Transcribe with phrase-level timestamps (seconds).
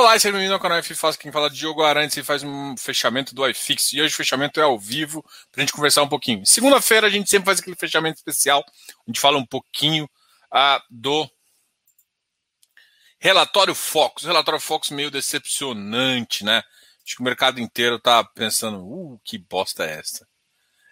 [0.00, 1.14] Olá, seja bem-vindo ao canal F Faz.
[1.14, 3.92] Quem fala de Diogo Arantes e faz um fechamento do iFix.
[3.92, 5.22] E hoje o fechamento é ao vivo
[5.52, 6.44] para a gente conversar um pouquinho.
[6.46, 8.64] Segunda-feira a gente sempre faz aquele fechamento especial.
[8.66, 11.30] A gente fala um pouquinho uh, do
[13.18, 14.22] relatório Fox.
[14.22, 16.62] O relatório Fox meio decepcionante, né?
[17.04, 20.26] Acho que o mercado inteiro tá pensando, uh, que bosta é essa?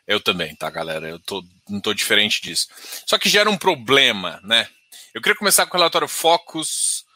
[0.07, 1.09] Eu também, tá, galera?
[1.09, 2.69] Eu tô, não tô diferente disso.
[3.07, 4.69] Só que gera um problema, né?
[5.15, 7.08] Eu queria começar com o relatório Focus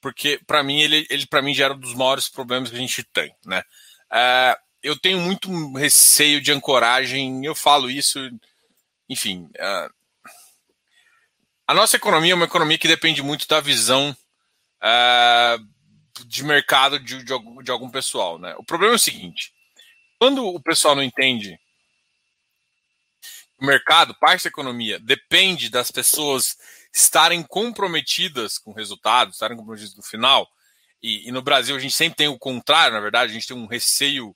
[0.00, 3.02] porque para mim ele, ele para mim gera um dos maiores problemas que a gente
[3.04, 3.62] tem, né?
[4.10, 8.18] Uh, eu tenho muito receio de ancoragem, eu falo isso,
[9.08, 9.50] enfim.
[9.56, 9.94] Uh,
[11.66, 14.16] a nossa economia é uma economia que depende muito da visão
[14.82, 18.54] uh, de mercado de, de, de algum pessoal, né?
[18.56, 19.52] O problema é o seguinte:
[20.18, 21.58] quando o pessoal não entende
[23.60, 26.56] o mercado, parte da economia, depende das pessoas
[26.98, 30.48] estarem comprometidas com o resultado, estarem comprometidas no final.
[31.02, 33.56] E, e, no Brasil a gente sempre tem o contrário, na verdade, a gente tem
[33.56, 34.34] um receio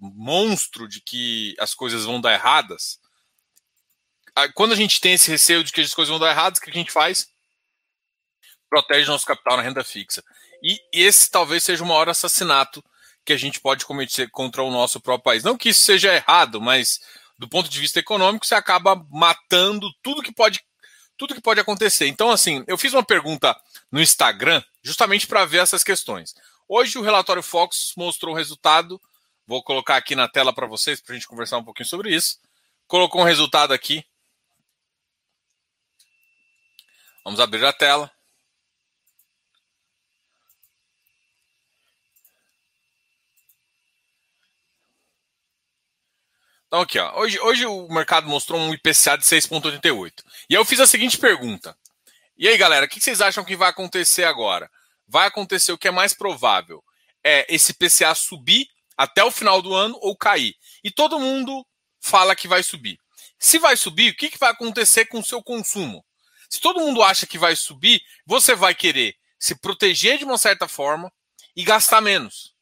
[0.00, 2.98] monstro de que as coisas vão dar erradas.
[4.54, 6.70] Quando a gente tem esse receio de que as coisas vão dar erradas, o que
[6.70, 7.26] a gente faz?
[8.70, 10.24] Protege nosso capital na renda fixa.
[10.62, 12.82] E esse talvez seja o maior assassinato
[13.24, 15.44] que a gente pode cometer contra o nosso próprio país.
[15.44, 17.00] Não que isso seja errado, mas
[17.38, 20.62] do ponto de vista econômico, você acaba matando tudo que pode
[21.20, 22.06] tudo que pode acontecer.
[22.06, 23.54] Então, assim, eu fiz uma pergunta
[23.92, 26.34] no Instagram justamente para ver essas questões.
[26.66, 28.98] Hoje o relatório Fox mostrou o resultado.
[29.46, 32.38] Vou colocar aqui na tela para vocês para a gente conversar um pouquinho sobre isso.
[32.86, 34.02] Colocou um resultado aqui.
[37.22, 38.10] Vamos abrir a tela.
[46.70, 47.18] Então, aqui, ó.
[47.18, 50.22] Hoje, hoje o mercado mostrou um IPCA de 6,88.
[50.48, 51.76] E eu fiz a seguinte pergunta.
[52.38, 54.70] E aí, galera, o que vocês acham que vai acontecer agora?
[55.04, 56.80] Vai acontecer o que é mais provável?
[57.24, 60.54] É esse IPCA subir até o final do ano ou cair?
[60.84, 61.66] E todo mundo
[62.00, 63.00] fala que vai subir.
[63.36, 66.04] Se vai subir, o que, que vai acontecer com o seu consumo?
[66.48, 70.68] Se todo mundo acha que vai subir, você vai querer se proteger de uma certa
[70.68, 71.12] forma
[71.56, 72.54] e gastar menos.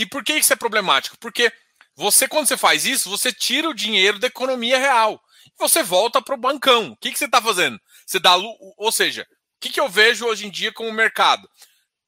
[0.00, 1.18] E por que isso é problemático?
[1.18, 1.52] Porque
[1.94, 5.20] você, quando você faz isso, você tira o dinheiro da economia real.
[5.58, 6.92] Você volta para o bancão.
[6.92, 7.78] O que, que você está fazendo?
[8.06, 8.34] Você dá.
[8.34, 11.46] Ou seja, o que, que eu vejo hoje em dia como mercado?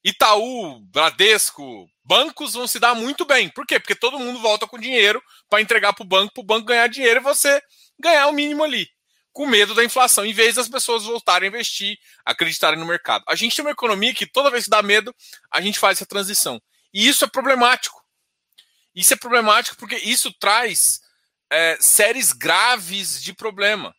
[0.03, 3.50] Itaú, Bradesco, bancos vão se dar muito bem.
[3.50, 3.78] Por quê?
[3.78, 6.86] Porque todo mundo volta com dinheiro para entregar para o banco, para o banco ganhar
[6.86, 7.60] dinheiro e você
[8.00, 8.88] ganhar o mínimo ali.
[9.34, 13.22] Com medo da inflação, em vez das pessoas voltarem a investir, acreditarem no mercado.
[13.28, 15.14] A gente tem uma economia que toda vez que dá medo,
[15.50, 16.59] a gente faz essa transição.
[16.92, 18.03] E isso é problemático.
[18.94, 21.00] Isso é problemático porque isso traz
[21.50, 23.94] é, séries graves de problema.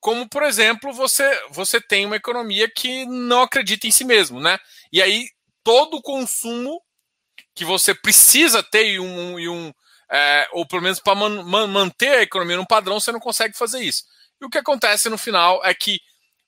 [0.00, 4.58] Como, por exemplo, você, você tem uma economia que não acredita em si mesmo, né?
[4.92, 5.28] E aí
[5.62, 6.82] todo o consumo
[7.54, 9.72] que você precisa ter e um, e um
[10.10, 13.56] é, ou pelo menos para man, man, manter a economia num padrão, você não consegue
[13.56, 14.04] fazer isso.
[14.40, 16.00] E o que acontece no final é que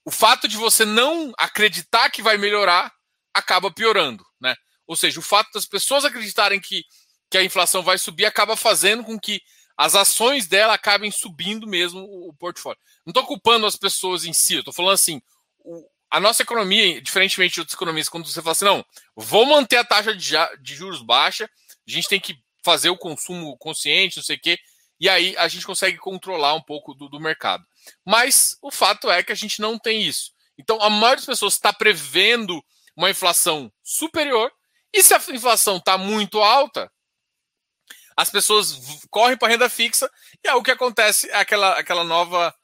[0.04, 2.93] o fato de você não acreditar que vai melhorar
[3.32, 4.54] acaba piorando, né?
[4.87, 6.84] Ou seja, o fato das pessoas acreditarem que,
[7.31, 9.41] que a inflação vai subir acaba fazendo com que
[9.76, 12.78] as ações dela acabem subindo mesmo o, portfólio.
[13.06, 15.20] Não estou culpando as pessoas em si, estou falando assim,
[15.60, 18.84] o, a nossa economia, diferentemente de outras economias, quando você fala assim, não,
[19.16, 23.56] vou manter a taxa de, de juros baixa, a gente tem que fazer o consumo
[23.56, 24.59] consciente, não sei o quê,
[25.00, 27.64] e aí a gente consegue controlar um pouco do, do mercado.
[28.04, 30.32] Mas o fato é que a gente não tem isso.
[30.56, 32.62] Então, a maioria das pessoas está prevendo
[32.97, 34.53] uma inflação superior
[34.93, 36.91] e se a inflação está muito alta,
[38.17, 38.79] as pessoas
[39.11, 40.11] correm para renda fixa
[40.45, 42.55] e é o que acontece é aquela, aquela nova,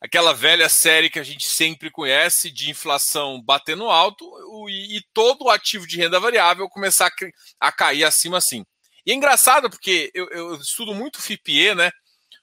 [0.00, 4.24] aquela velha série que a gente sempre conhece de inflação batendo alto
[4.68, 8.64] e, e todo o ativo de renda variável começar a, a, cair acima assim.
[9.04, 11.90] E é engraçado porque eu, eu estudo muito FIPE, né?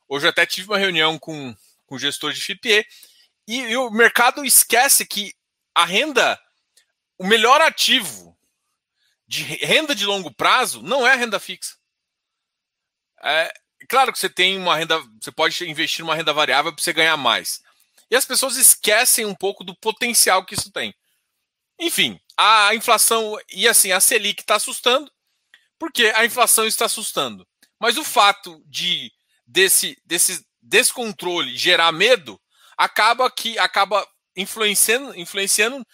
[0.08, 1.56] Hoje até tive uma reunião com,
[1.86, 2.86] com o gestor de FIPE
[3.48, 5.34] e, e o mercado esquece que
[5.74, 6.40] a renda,
[7.18, 8.38] o melhor ativo
[9.30, 11.78] de renda de longo prazo não é renda fixa.
[13.22, 13.54] É,
[13.88, 17.16] claro que você tem uma renda, você pode investir numa renda variável para você ganhar
[17.16, 17.62] mais.
[18.10, 20.96] E as pessoas esquecem um pouco do potencial que isso tem.
[21.80, 25.12] Enfim, a inflação e assim, a Selic está assustando,
[25.78, 27.48] porque a inflação está assustando.
[27.80, 29.12] Mas o fato de
[29.46, 32.42] desse, desse descontrole gerar medo
[32.76, 35.86] acaba que acaba influenciando, influenciando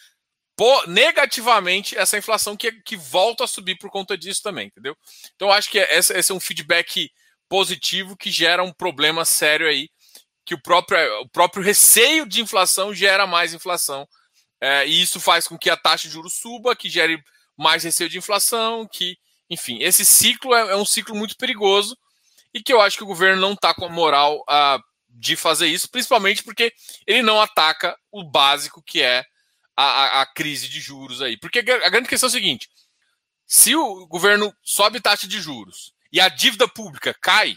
[0.87, 4.95] negativamente essa inflação que, que volta a subir por conta disso também, entendeu?
[5.35, 7.11] Então, acho que esse, esse é um feedback
[7.49, 9.89] positivo que gera um problema sério aí,
[10.45, 14.07] que o próprio, o próprio receio de inflação gera mais inflação
[14.61, 17.21] É, e isso faz com que a taxa de juros suba, que gere
[17.57, 19.17] mais receio de inflação, que,
[19.49, 21.97] enfim, esse ciclo é, é um ciclo muito perigoso
[22.53, 25.67] e que eu acho que o governo não está com a moral uh, de fazer
[25.67, 26.73] isso, principalmente porque
[27.05, 29.25] ele não ataca o básico que é
[29.75, 31.37] a, a, a crise de juros aí.
[31.37, 32.69] Porque a grande questão é o seguinte:
[33.45, 37.55] se o governo sobe taxa de juros e a dívida pública cai,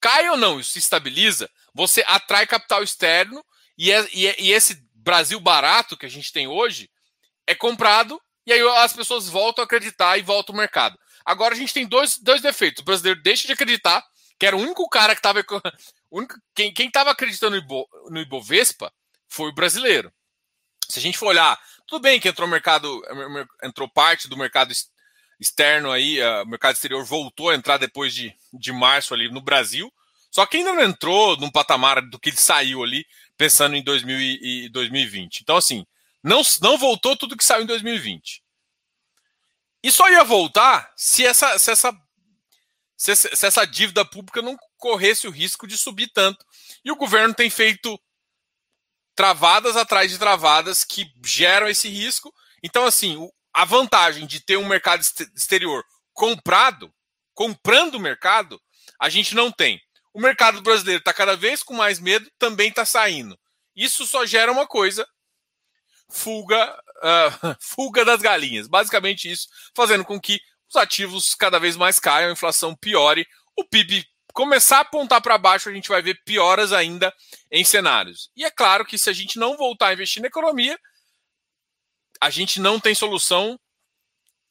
[0.00, 3.44] cai ou não, isso se estabiliza, você atrai capital externo
[3.76, 6.90] e, é, e, é, e esse Brasil barato que a gente tem hoje
[7.46, 10.98] é comprado e aí as pessoas voltam a acreditar e voltam ao mercado.
[11.24, 12.82] Agora a gente tem dois, dois defeitos.
[12.82, 14.04] O brasileiro deixa de acreditar,
[14.38, 15.42] que era o único cara que estava.
[16.54, 18.92] Quem estava acreditando no, Ibo, no Ibovespa
[19.26, 20.12] foi o brasileiro.
[20.88, 23.02] Se a gente for olhar, tudo bem que entrou mercado,
[23.62, 24.72] entrou parte do mercado
[25.40, 29.92] externo aí, o mercado exterior voltou a entrar depois de, de março ali no Brasil,
[30.30, 34.18] só que ainda não entrou num patamar do que ele saiu ali, pensando em 2000
[34.18, 35.40] e 2020.
[35.40, 35.86] Então, assim,
[36.22, 38.42] não, não voltou tudo que saiu em 2020.
[39.82, 41.92] E só ia voltar se essa, se essa,
[42.96, 46.44] se, se essa dívida pública não corresse o risco de subir tanto.
[46.82, 48.00] E o governo tem feito
[49.14, 52.32] travadas atrás de travadas que geram esse risco.
[52.62, 56.92] Então, assim, a vantagem de ter um mercado exterior comprado,
[57.32, 58.60] comprando o mercado,
[59.00, 59.80] a gente não tem.
[60.12, 63.38] O mercado brasileiro está cada vez com mais medo, também está saindo.
[63.74, 65.06] Isso só gera uma coisa:
[66.08, 68.68] fuga, uh, fuga das galinhas.
[68.68, 73.26] Basicamente isso, fazendo com que os ativos cada vez mais caiam, a inflação piore,
[73.56, 77.14] o PIB começar a apontar para baixo, a gente vai ver pioras ainda
[77.50, 78.30] em cenários.
[78.36, 80.78] E é claro que se a gente não voltar a investir na economia,
[82.20, 83.58] a gente não tem solução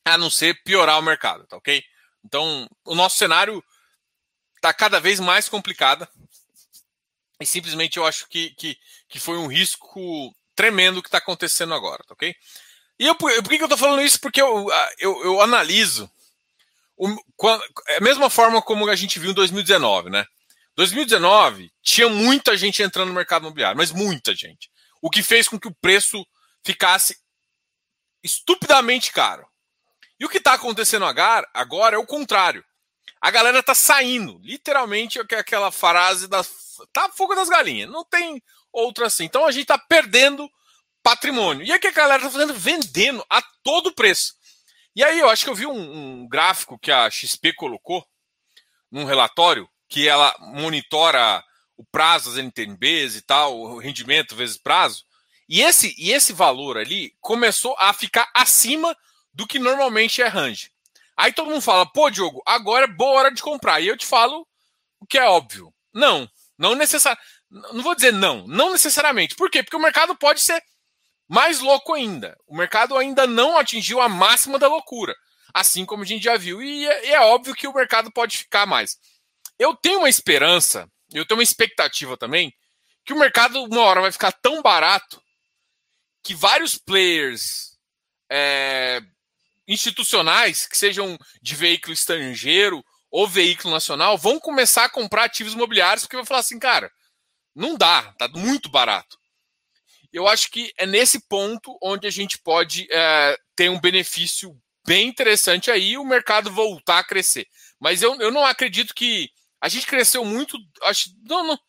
[0.05, 1.83] a não ser piorar o mercado, tá ok?
[2.23, 3.63] Então, o nosso cenário
[4.55, 6.07] está cada vez mais complicado.
[7.39, 8.77] E simplesmente eu acho que, que,
[9.09, 12.33] que foi um risco tremendo que está acontecendo agora, tá ok?
[12.99, 14.19] E eu, por que, eu estou falando isso?
[14.21, 14.67] Porque eu,
[14.99, 16.09] eu, eu analiso
[16.97, 17.07] o,
[17.87, 20.25] é a mesma forma como a gente viu em 2019, né?
[20.75, 24.71] 2019 tinha muita gente entrando no mercado imobiliário, mas muita gente.
[25.01, 26.25] O que fez com que o preço
[26.63, 27.17] ficasse
[28.23, 29.45] estupidamente caro.
[30.19, 32.63] E o que está acontecendo agora é o contrário.
[33.21, 36.43] A galera está saindo, literalmente aquela frase da
[36.91, 38.41] tá fogo das galinhas, não tem
[38.71, 39.25] outra assim.
[39.25, 40.49] Então a gente está perdendo
[41.01, 41.65] patrimônio.
[41.65, 42.53] E aí que a galera está fazendo?
[42.53, 44.33] Vendendo a todo preço.
[44.95, 48.05] E aí eu acho que eu vi um, um gráfico que a XP colocou
[48.91, 51.43] num relatório que ela monitora
[51.75, 55.03] o prazo das NTNBs e tal, o rendimento vezes prazo.
[55.49, 58.95] E esse, e esse valor ali começou a ficar acima
[59.33, 60.71] do que normalmente é range.
[61.17, 63.79] Aí todo mundo fala, pô, Diogo, agora é boa hora de comprar.
[63.81, 64.47] E eu te falo
[64.99, 65.73] o que é óbvio.
[65.93, 67.27] Não, não necessariamente.
[67.49, 69.35] Não vou dizer não, não necessariamente.
[69.35, 69.61] Por quê?
[69.61, 70.63] Porque o mercado pode ser
[71.33, 72.37] mais louco ainda.
[72.45, 75.15] O mercado ainda não atingiu a máxima da loucura,
[75.51, 76.61] assim como a gente já viu.
[76.61, 78.99] E é, é óbvio que o mercado pode ficar mais.
[79.57, 82.53] Eu tenho uma esperança, eu tenho uma expectativa também,
[83.03, 85.19] que o mercado uma hora vai ficar tão barato
[86.23, 87.79] que vários players
[88.31, 89.01] é,
[89.67, 96.03] institucionais, que sejam de veículo estrangeiro ou veículo nacional, vão começar a comprar ativos imobiliários
[96.03, 96.91] porque vai falar assim, cara,
[97.55, 99.22] não dá, tá muito barato
[100.13, 104.55] eu acho que é nesse ponto onde a gente pode é, ter um benefício
[104.85, 107.47] bem interessante aí o mercado voltar a crescer.
[107.79, 109.29] Mas eu, eu não acredito que.
[109.59, 110.57] A gente cresceu muito.
[110.83, 111.59] Acho, não, não,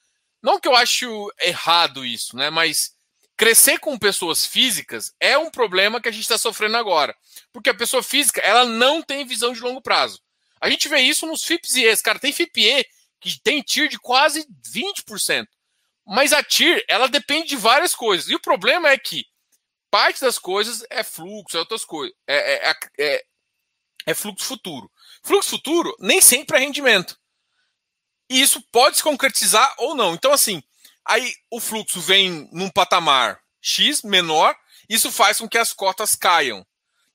[0.42, 2.50] não que eu acho errado isso, né?
[2.50, 2.92] Mas
[3.36, 7.14] crescer com pessoas físicas é um problema que a gente está sofrendo agora.
[7.52, 10.20] Porque a pessoa física ela não tem visão de longo prazo.
[10.60, 12.02] A gente vê isso nos FIPS e ES.
[12.02, 12.84] Cara, tem FIPE
[13.20, 15.46] que tem TIR de quase 20%.
[16.06, 18.28] Mas a TIR, ela depende de várias coisas.
[18.28, 19.24] E o problema é que
[19.90, 22.14] parte das coisas é fluxo, é outras coisas.
[22.26, 23.24] É, é, é,
[24.06, 24.90] é fluxo futuro.
[25.22, 27.18] Fluxo futuro nem sempre é rendimento.
[28.28, 30.14] E isso pode se concretizar ou não.
[30.14, 30.62] Então, assim,
[31.04, 34.54] aí o fluxo vem num patamar X menor,
[34.88, 36.66] isso faz com que as cotas caiam.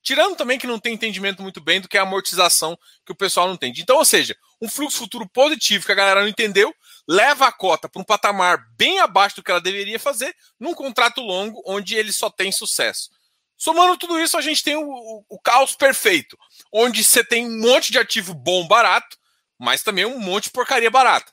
[0.02, 3.16] Tirando também que não tem entendimento muito bem do que é a amortização que o
[3.16, 3.82] pessoal não entende.
[3.82, 6.74] Então, ou seja, um fluxo futuro positivo que a galera não entendeu,
[7.10, 11.20] leva a cota para um patamar bem abaixo do que ela deveria fazer, num contrato
[11.20, 13.10] longo onde ele só tem sucesso.
[13.56, 16.38] Somando tudo isso, a gente tem o, o, o caos perfeito,
[16.72, 19.18] onde você tem um monte de ativo bom barato,
[19.58, 21.32] mas também um monte de porcaria barata.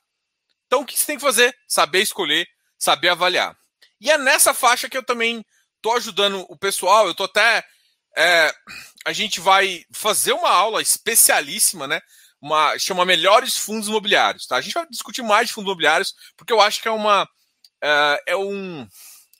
[0.66, 1.56] Então, o que você tem que fazer?
[1.68, 3.56] Saber escolher, saber avaliar.
[4.02, 7.06] E é nessa faixa que eu também estou ajudando o pessoal.
[7.06, 7.64] Eu estou até
[8.18, 8.52] é,
[9.06, 12.02] a gente vai fazer uma aula especialíssima, né?
[12.42, 14.46] Uma, chama Melhores Fundos Imobiliários.
[14.46, 14.58] Tá?
[14.58, 17.28] A gente vai discutir mais de fundos imobiliários, porque eu acho que é uma.
[17.82, 18.88] É, é um,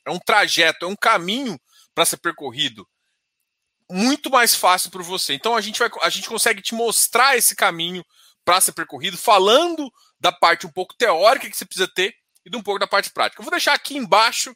[0.06, 1.60] é um trajeto, é um caminho
[1.94, 2.88] para ser percorrido
[3.90, 5.34] muito mais fácil para você.
[5.34, 8.06] Então a gente vai, a gente consegue te mostrar esse caminho
[8.44, 12.14] para ser percorrido, falando da parte um pouco teórica que você precisa ter
[12.46, 13.42] e de um pouco da parte prática.
[13.42, 14.56] Eu vou deixar aqui embaixo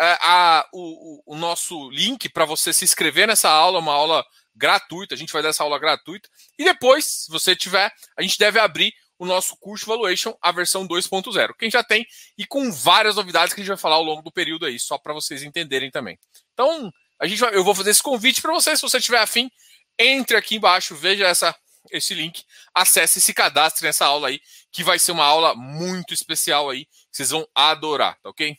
[0.00, 4.24] é, a, o, o, nosso link para você se inscrever nessa aula, uma aula
[4.56, 5.14] gratuita.
[5.14, 6.28] A gente vai dar essa aula gratuita.
[6.58, 10.86] E depois, se você tiver, a gente deve abrir o nosso curso Valuation, a versão
[10.86, 11.54] 2.0.
[11.58, 14.30] Quem já tem, e com várias novidades que a gente vai falar ao longo do
[14.30, 16.18] período aí, só para vocês entenderem também.
[16.52, 19.50] Então, a gente vai, eu vou fazer esse convite para você, se você tiver afim,
[19.98, 21.54] entre aqui embaixo, veja essa,
[21.90, 22.44] esse link,
[22.74, 26.86] acesse e se cadastre nessa aula aí, que vai ser uma aula muito especial aí,
[27.10, 28.56] vocês vão adorar, tá ok?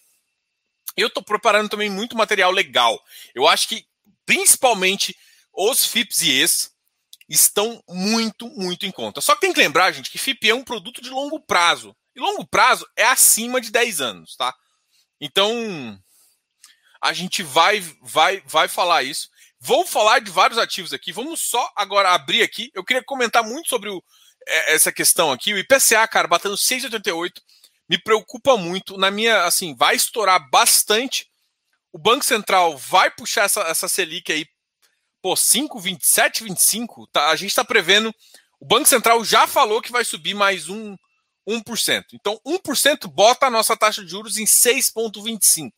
[0.95, 2.99] Eu estou preparando também muito material legal.
[3.35, 3.85] Eu acho que,
[4.25, 5.15] principalmente,
[5.57, 6.71] os FIPS e ES
[7.27, 9.19] estão muito, muito em conta.
[9.19, 11.95] Só que tem que lembrar, gente, que FIP é um produto de longo prazo.
[12.15, 14.53] E longo prazo é acima de 10 anos, tá?
[15.19, 15.99] Então,
[17.01, 19.29] a gente vai, vai, vai falar isso.
[19.59, 21.11] Vou falar de vários ativos aqui.
[21.11, 22.71] Vamos só agora abrir aqui.
[22.73, 24.03] Eu queria comentar muito sobre o,
[24.47, 25.53] é, essa questão aqui.
[25.53, 27.41] O IPCA, cara, batendo 6,88,
[27.89, 28.97] me preocupa muito.
[28.97, 31.27] Na minha, assim, vai estourar bastante.
[31.91, 34.45] O Banco Central vai puxar essa, essa Selic aí
[35.27, 38.15] pô, 5,27, 25, tá, a gente está prevendo.
[38.61, 40.95] O Banco Central já falou que vai subir mais um
[41.45, 42.05] 1%.
[42.13, 45.71] Então, 1% bota a nossa taxa de juros em 6,25.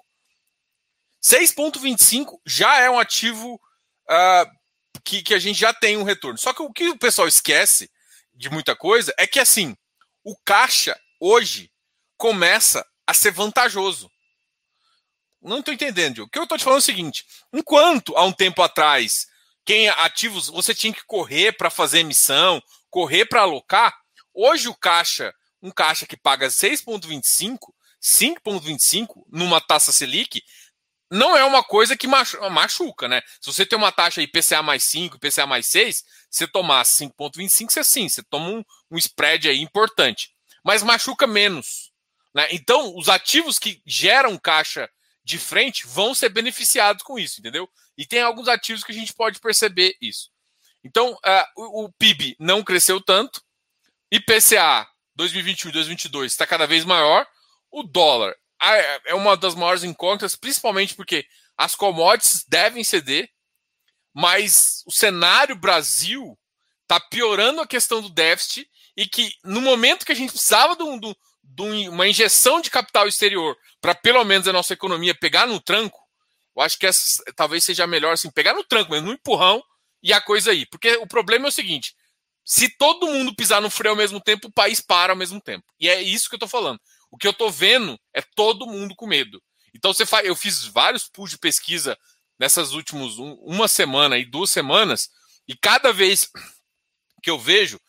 [1.20, 4.46] 6,25 já é um ativo uh,
[5.04, 6.38] que, que a gente já tem um retorno.
[6.38, 7.90] Só que o que o pessoal esquece
[8.32, 9.76] de muita coisa é que, assim,
[10.24, 11.72] o caixa hoje
[12.18, 14.12] começa a ser vantajoso.
[15.42, 16.20] Não estou entendendo.
[16.20, 19.28] O que eu estou te falando é o seguinte: enquanto há um tempo atrás,
[19.70, 22.60] quem é ativos você tinha que correr para fazer emissão,
[22.90, 23.96] correr para alocar,
[24.34, 27.60] hoje o caixa, um caixa que paga 6,25,
[28.02, 30.42] 5,25 numa taxa Selic,
[31.12, 33.22] não é uma coisa que machuca, né?
[33.40, 37.84] Se você tem uma taxa IPCA mais 5, IPCA mais 6, você tomar 5,25, você
[37.84, 40.32] sim, você toma um, um spread aí importante.
[40.66, 41.92] Mas machuca menos.
[42.34, 42.48] Né?
[42.50, 44.90] Então, os ativos que geram caixa
[45.24, 47.70] de frente vão ser beneficiados com isso, entendeu?
[48.00, 50.30] E tem alguns ativos que a gente pode perceber isso.
[50.82, 53.42] Então, uh, o, PIB não cresceu tanto,
[54.10, 57.28] IPCA 2021 e 2022 está cada vez maior,
[57.70, 58.34] o dólar
[59.06, 61.26] é uma das maiores incógnitas, principalmente porque
[61.58, 63.30] as commodities devem ceder,
[64.14, 66.40] mas o cenário Brasil
[66.84, 70.84] está piorando a questão do déficit e que no momento que a gente precisava de,
[70.84, 75.60] um, de uma injeção de capital exterior para pelo menos a nossa economia pegar no
[75.60, 76.09] tranco,
[76.60, 79.64] eu acho que essa talvez seja melhor assim, pegar no tranco mesmo, no empurrão
[80.04, 80.66] e a coisa aí.
[80.66, 81.96] Porque o problema é o seguinte:
[82.44, 85.66] se todo mundo pisar no freio ao mesmo tempo, o país para ao mesmo tempo.
[85.80, 86.80] E é isso que eu estou falando.
[87.10, 89.42] O que eu estou vendo é todo mundo com medo.
[89.74, 91.98] Então você faz, eu fiz vários pools de pesquisa
[92.38, 95.10] nessas últimas um, uma semana e duas semanas,
[95.48, 96.30] e cada vez
[97.24, 97.80] que eu vejo,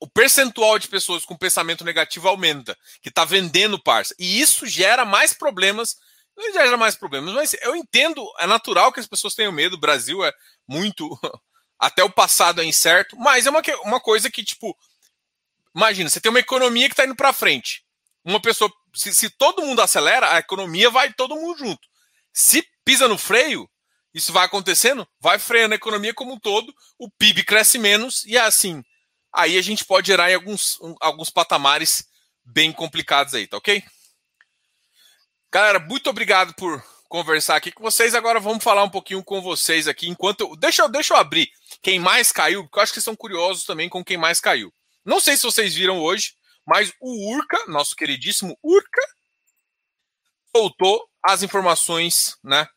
[0.00, 4.14] o percentual de pessoas com pensamento negativo aumenta, que está vendendo parça.
[4.18, 5.96] E isso gera mais problemas.
[6.38, 9.74] Não gera mais problemas, mas eu entendo, é natural que as pessoas tenham medo.
[9.74, 10.32] O Brasil é
[10.66, 11.08] muito.
[11.78, 14.76] Até o passado é incerto, mas é uma, uma coisa que, tipo,
[15.74, 17.84] imagina, você tem uma economia que está indo para frente.
[18.24, 21.86] Uma pessoa, se, se todo mundo acelera, a economia vai todo mundo junto.
[22.32, 23.70] Se pisa no freio,
[24.12, 28.36] isso vai acontecendo, vai freando a economia como um todo, o PIB cresce menos e
[28.36, 28.82] é assim
[29.32, 32.06] aí a gente pode gerar em alguns, alguns patamares
[32.44, 33.82] bem complicados aí, tá ok?
[35.50, 38.14] Galera, muito obrigado por conversar aqui com vocês.
[38.14, 40.06] Agora vamos falar um pouquinho com vocês aqui.
[40.06, 41.50] Enquanto deixa, eu, deixa eu abrir
[41.80, 44.70] quem mais caiu, porque eu acho que são curiosos também com quem mais caiu.
[45.06, 46.34] Não sei se vocês viram hoje,
[46.66, 49.00] mas o Urca, nosso queridíssimo Urca,
[50.54, 52.68] soltou as informações, né,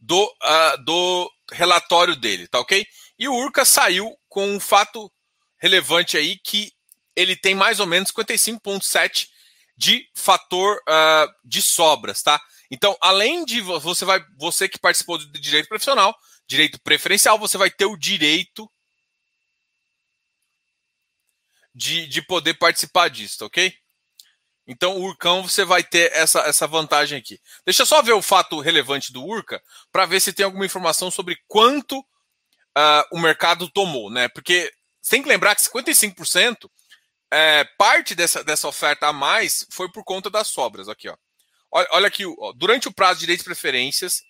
[0.00, 2.86] do, uh, do relatório dele, tá ok?
[3.18, 5.12] E o Urca saiu com um fato
[5.58, 6.72] relevante aí que
[7.14, 9.28] ele tem mais ou menos 55,7
[9.82, 12.40] de fator uh, de sobras, tá?
[12.70, 17.68] Então, além de você vai, você que participou do direito profissional, direito preferencial, você vai
[17.68, 18.70] ter o direito
[21.74, 23.74] de, de poder participar disso, ok?
[24.68, 27.40] Então, o Urcão, você vai ter essa, essa vantagem aqui.
[27.66, 29.60] Deixa eu só ver o fato relevante do Urca
[29.90, 34.28] para ver se tem alguma informação sobre quanto uh, o mercado tomou, né?
[34.28, 34.72] Porque
[35.10, 36.70] tem que lembrar que 55%
[37.32, 40.88] é, parte dessa, dessa oferta a mais foi por conta das sobras.
[40.88, 41.16] Aqui, ó.
[41.70, 44.22] Olha, olha aqui, ó, durante o prazo de direitos e preferências,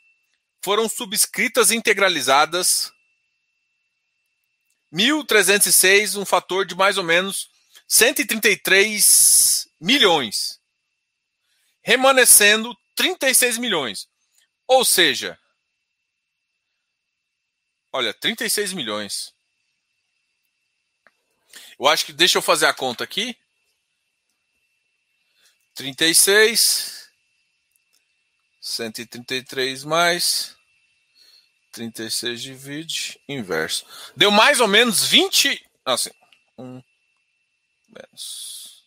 [0.63, 2.93] foram subscritas integralizadas
[4.93, 7.51] 1.306, um fator de mais ou menos
[7.89, 10.61] 133 milhões,
[11.83, 14.07] remanescendo 36 milhões.
[14.69, 15.37] Ou seja,
[17.93, 19.32] olha, 36 milhões.
[21.79, 23.37] Eu acho que deixa eu fazer a conta aqui.
[25.75, 27.11] 36
[28.61, 30.57] 133 mais
[31.73, 33.85] 36 divide inverso.
[34.15, 35.67] Deu mais ou menos 20.
[35.85, 36.11] Assim.
[36.59, 36.83] 1
[37.89, 38.85] menos.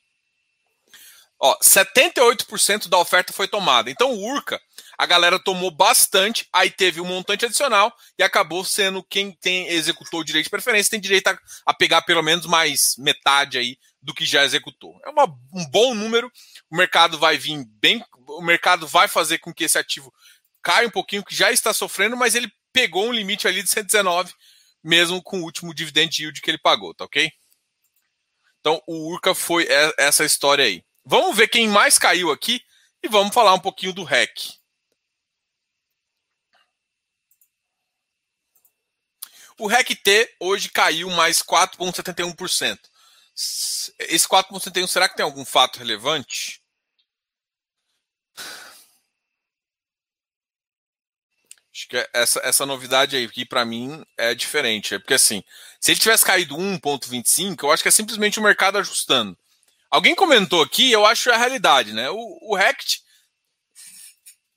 [1.39, 3.89] Ó, 78% da oferta foi tomada.
[3.89, 4.61] Então o Urca,
[4.97, 10.21] a galera tomou bastante, aí teve um montante adicional e acabou sendo quem tem executou
[10.21, 14.13] o direito de preferência tem direito a, a pegar pelo menos mais metade aí do
[14.13, 14.99] que já executou.
[15.03, 16.31] É uma, um bom número.
[16.69, 20.13] O mercado vai vir bem, o mercado vai fazer com que esse ativo
[20.61, 24.33] caia um pouquinho, que já está sofrendo, mas ele pegou um limite ali de 119,
[24.83, 27.31] mesmo com o último dividend yield que ele pagou, tá ok?
[28.59, 30.83] Então o Urca foi essa história aí.
[31.05, 32.61] Vamos ver quem mais caiu aqui
[33.03, 34.31] e vamos falar um pouquinho do REC.
[39.57, 42.79] O REC-T hoje caiu mais 4,71%.
[43.99, 46.61] Esse 4,71 será que tem algum fato relevante?
[51.73, 54.95] Acho que essa, essa novidade aí, que para mim é diferente.
[54.95, 55.43] É porque assim,
[55.79, 59.37] se ele tivesse caído 1,25, eu acho que é simplesmente o mercado ajustando.
[59.91, 62.09] Alguém comentou aqui, eu acho a realidade, né?
[62.09, 63.01] O, o Rect,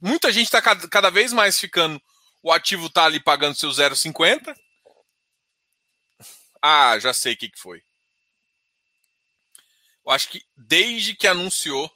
[0.00, 2.00] muita gente está cada, cada, vez mais ficando.
[2.42, 4.54] O ativo está ali pagando seu 0,50.
[6.62, 7.82] Ah, já sei o que, que foi.
[10.04, 11.90] Eu acho que desde que anunciou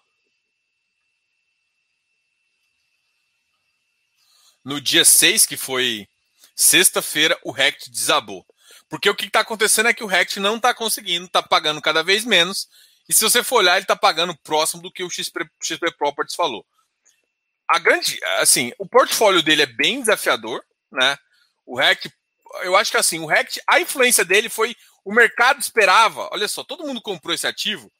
[4.64, 6.07] no dia 6, que foi
[6.54, 8.47] sexta-feira, o Rect desabou.
[8.88, 12.02] Porque o que está acontecendo é que o Rect não está conseguindo, está pagando cada
[12.02, 12.69] vez menos.
[13.09, 16.37] E se você for olhar, ele está pagando próximo do que o XP, XP Properties
[16.37, 16.64] falou.
[17.69, 21.17] A grande, assim, o portfólio dele é bem desafiador, né?
[21.65, 22.13] O Rect,
[22.62, 26.62] eu acho que assim, o Rect, a influência dele foi o mercado esperava, olha só,
[26.62, 27.91] todo mundo comprou esse ativo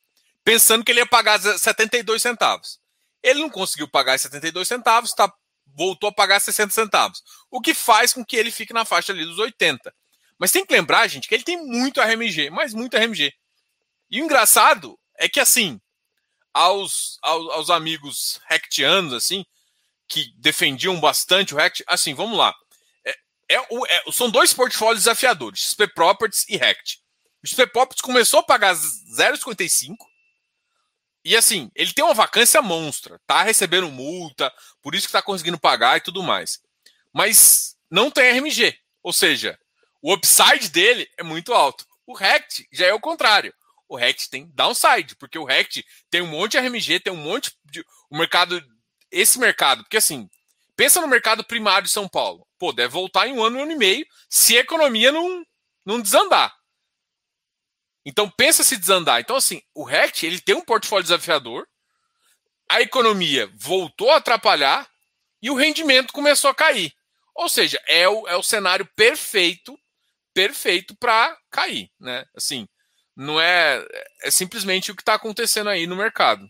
[0.45, 2.81] pensando que ele ia pagar 72 centavos.
[3.23, 5.33] Ele não conseguiu pagar 72 centavos, está
[5.75, 7.23] voltou a pagar 60 centavos.
[7.51, 9.93] O que faz com que ele fique na faixa ali dos 80.
[10.39, 13.33] Mas tem que lembrar, gente, que ele tem muito RMG, mas muito RMG.
[14.11, 15.81] E o engraçado é que, assim,
[16.53, 19.45] aos, aos, aos amigos rectianos, assim,
[20.09, 22.55] que defendiam bastante o Rect, assim, vamos lá.
[23.55, 27.01] É, é, são dois portfólios desafiadores, XP Properties e Rect.
[27.43, 29.97] O XP Properties começou a pagar 0,55
[31.25, 35.59] e assim, ele tem uma vacância monstra, tá recebendo multa, por isso que tá conseguindo
[35.59, 36.61] pagar e tudo mais.
[37.13, 39.59] Mas não tem RMG, ou seja,
[40.01, 41.87] o upside dele é muito alto.
[42.07, 43.55] O Rect já é o contrário.
[43.89, 47.53] O Rect tem downside, porque o Rect tem um monte de RMG, tem um monte
[47.67, 48.61] de o mercado
[49.11, 50.29] esse mercado, porque assim,
[50.83, 52.45] pensa no mercado primário de São Paulo.
[52.59, 55.45] Pô, deve voltar em um ano, um ano e meio, se a economia não
[55.87, 56.53] não desandar.
[58.05, 59.21] Então pensa se desandar.
[59.21, 61.69] Então assim, o RECT ele tem um portfólio desafiador,
[62.69, 64.89] a economia voltou a atrapalhar
[65.41, 66.93] e o rendimento começou a cair.
[67.37, 69.79] Ou seja, é o, é o cenário perfeito,
[70.35, 72.25] perfeito para cair, né?
[72.37, 72.67] Assim,
[73.17, 73.87] não é
[74.25, 76.45] é simplesmente o que está acontecendo aí no mercado.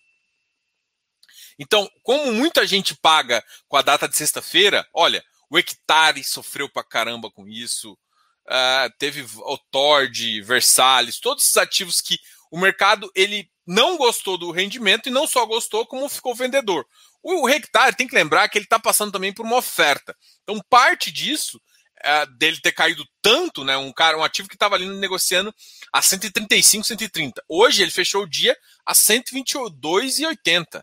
[1.62, 6.82] Então, como muita gente paga com a data de sexta-feira, olha, o hectare sofreu pra
[6.82, 12.18] caramba com isso, uh, teve o Tord, Versalhes, todos esses ativos que
[12.50, 16.84] o mercado ele não gostou do rendimento e não só gostou, como ficou vendedor.
[17.22, 20.16] O, o hectare tem que lembrar que ele está passando também por uma oferta.
[20.42, 21.58] Então, parte disso
[22.04, 23.76] uh, dele ter caído tanto, né?
[23.76, 25.54] Um cara, um ativo que estava ali negociando
[25.92, 27.40] a 135, 130.
[27.48, 30.82] Hoje ele fechou o dia a 122,80.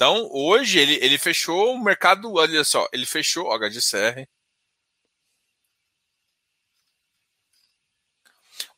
[0.00, 4.26] Então, hoje ele, ele fechou o mercado, olha só, ele fechou, ó, HDCR,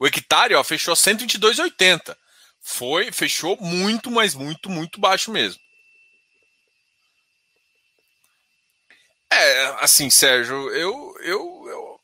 [0.00, 2.16] O hectare ó, fechou 122,80.
[2.60, 5.60] Foi, fechou muito, mas muito, muito baixo mesmo.
[9.32, 12.00] É, assim, Sérgio, eu, eu, eu,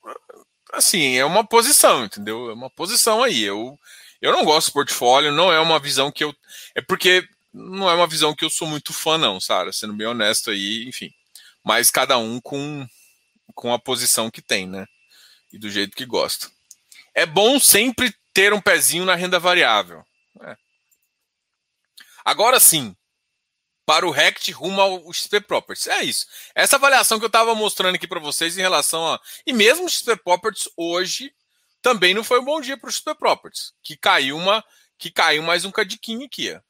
[0.73, 2.51] assim, é uma posição, entendeu?
[2.51, 3.43] É uma posição aí.
[3.43, 3.77] Eu,
[4.23, 6.33] eu não gosto do portfólio, não é uma visão que eu,
[6.77, 7.29] é porque
[7.59, 10.85] não é uma visão que eu sou muito fã, não, Sara, sendo bem honesto aí,
[10.87, 11.13] enfim.
[11.65, 12.87] Mas cada um com,
[13.55, 14.87] com a posição que tem, né?
[15.53, 16.49] E do jeito que gosta
[17.19, 20.05] é bom sempre ter um pezinho na renda variável.
[20.37, 20.57] Né?
[22.25, 22.97] Agora sim,
[23.85, 25.89] para o RECT rumo ao XP Properties.
[25.89, 26.27] É isso.
[26.55, 29.21] Essa avaliação que eu estava mostrando aqui para vocês em relação a.
[29.45, 31.35] E mesmo o XP Properties hoje
[31.83, 34.65] também não foi um bom dia para o XP Properties, que caiu uma,
[34.97, 36.55] que caiu mais um cadiquinho aqui.
[36.55, 36.61] Ó.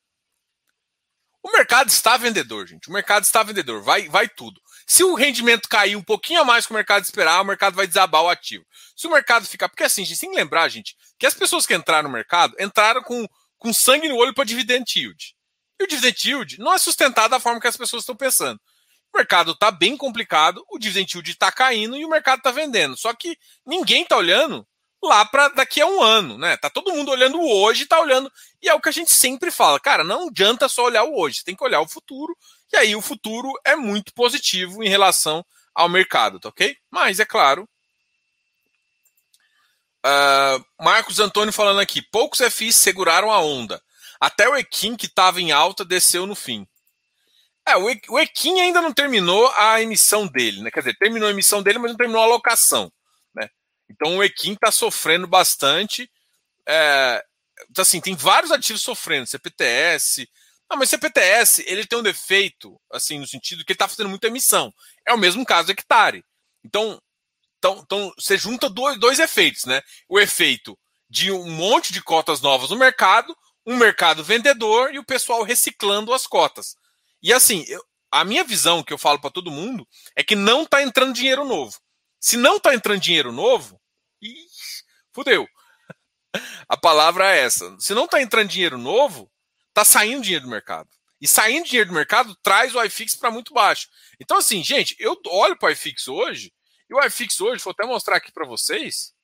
[1.43, 2.89] O mercado está vendedor, gente.
[2.89, 3.83] O mercado está vendedor.
[3.83, 4.61] Vai, vai tudo.
[4.87, 7.87] Se o rendimento cair um pouquinho a mais que o mercado esperar, o mercado vai
[7.87, 8.65] desabar o ativo.
[8.97, 9.69] Se o mercado ficar.
[9.69, 12.55] Porque assim, a gente tem que lembrar, gente, que as pessoas que entraram no mercado
[12.59, 15.35] entraram com, com sangue no olho para dividend yield.
[15.81, 18.61] E o dividend yield não é sustentado da forma que as pessoas estão pensando.
[19.15, 22.97] O mercado está bem complicado, o dividend yield está caindo e o mercado está vendendo.
[22.97, 24.67] Só que ninguém está olhando
[25.03, 26.57] lá para daqui a um ano, né?
[26.57, 28.31] Tá todo mundo olhando hoje, tá olhando.
[28.61, 31.45] E é o que a gente sempre fala, cara, não adianta só olhar o hoje,
[31.45, 32.37] tem que olhar o futuro.
[32.73, 36.77] E aí o futuro é muito positivo em relação ao mercado, tá ok?
[36.91, 37.69] Mas é claro.
[40.05, 43.81] Uh, Marcos Antônio falando aqui, poucos FIs seguraram a onda.
[44.21, 46.67] Até o Equim, que estava em alta, desceu no fim.
[47.67, 50.71] É, o Equim ainda não terminou a emissão dele, né?
[50.71, 52.91] Quer dizer, terminou a emissão dele, mas não terminou a alocação.
[53.91, 56.11] Então o Equim está sofrendo bastante.
[56.67, 57.23] É,
[57.77, 60.29] assim, tem vários ativos sofrendo, CPTS.
[60.71, 64.27] Não, mas CPTS ele tem um defeito, assim, no sentido que ele está fazendo muita
[64.27, 64.73] emissão.
[65.07, 66.23] É o mesmo caso do hectare.
[66.65, 67.01] Então,
[67.59, 69.83] então, então você junta dois, dois efeitos, né?
[70.09, 73.35] O efeito de um monte de cotas novas no mercado,
[73.67, 76.77] um mercado vendedor e o pessoal reciclando as cotas.
[77.23, 80.63] E assim, eu, a minha visão que eu falo para todo mundo é que não
[80.63, 81.77] está entrando dinheiro novo.
[82.21, 83.78] Se não está entrando dinheiro novo,
[84.23, 84.47] ih,
[85.13, 85.49] fudeu.
[86.69, 87.77] A palavra é essa.
[87.79, 89.31] Se não está entrando dinheiro novo,
[89.69, 90.89] está saindo dinheiro do mercado.
[91.21, 93.89] E saindo dinheiro do mercado traz o iFix para muito baixo.
[94.21, 96.53] Então, assim, gente, eu olho para o iFix hoje,
[96.89, 99.15] e o iFix hoje, vou até mostrar aqui para vocês.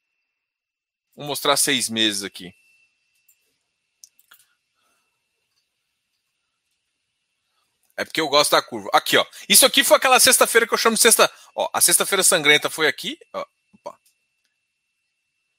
[1.15, 2.53] Vou mostrar seis meses aqui.
[7.97, 8.91] É porque eu gosto da curva.
[8.93, 9.25] Aqui, ó.
[9.49, 11.31] Isso aqui foi aquela sexta-feira que eu chamo de sexta.
[11.55, 13.17] Ó, a sexta-feira sangrenta foi aqui.
[13.33, 13.47] Ó.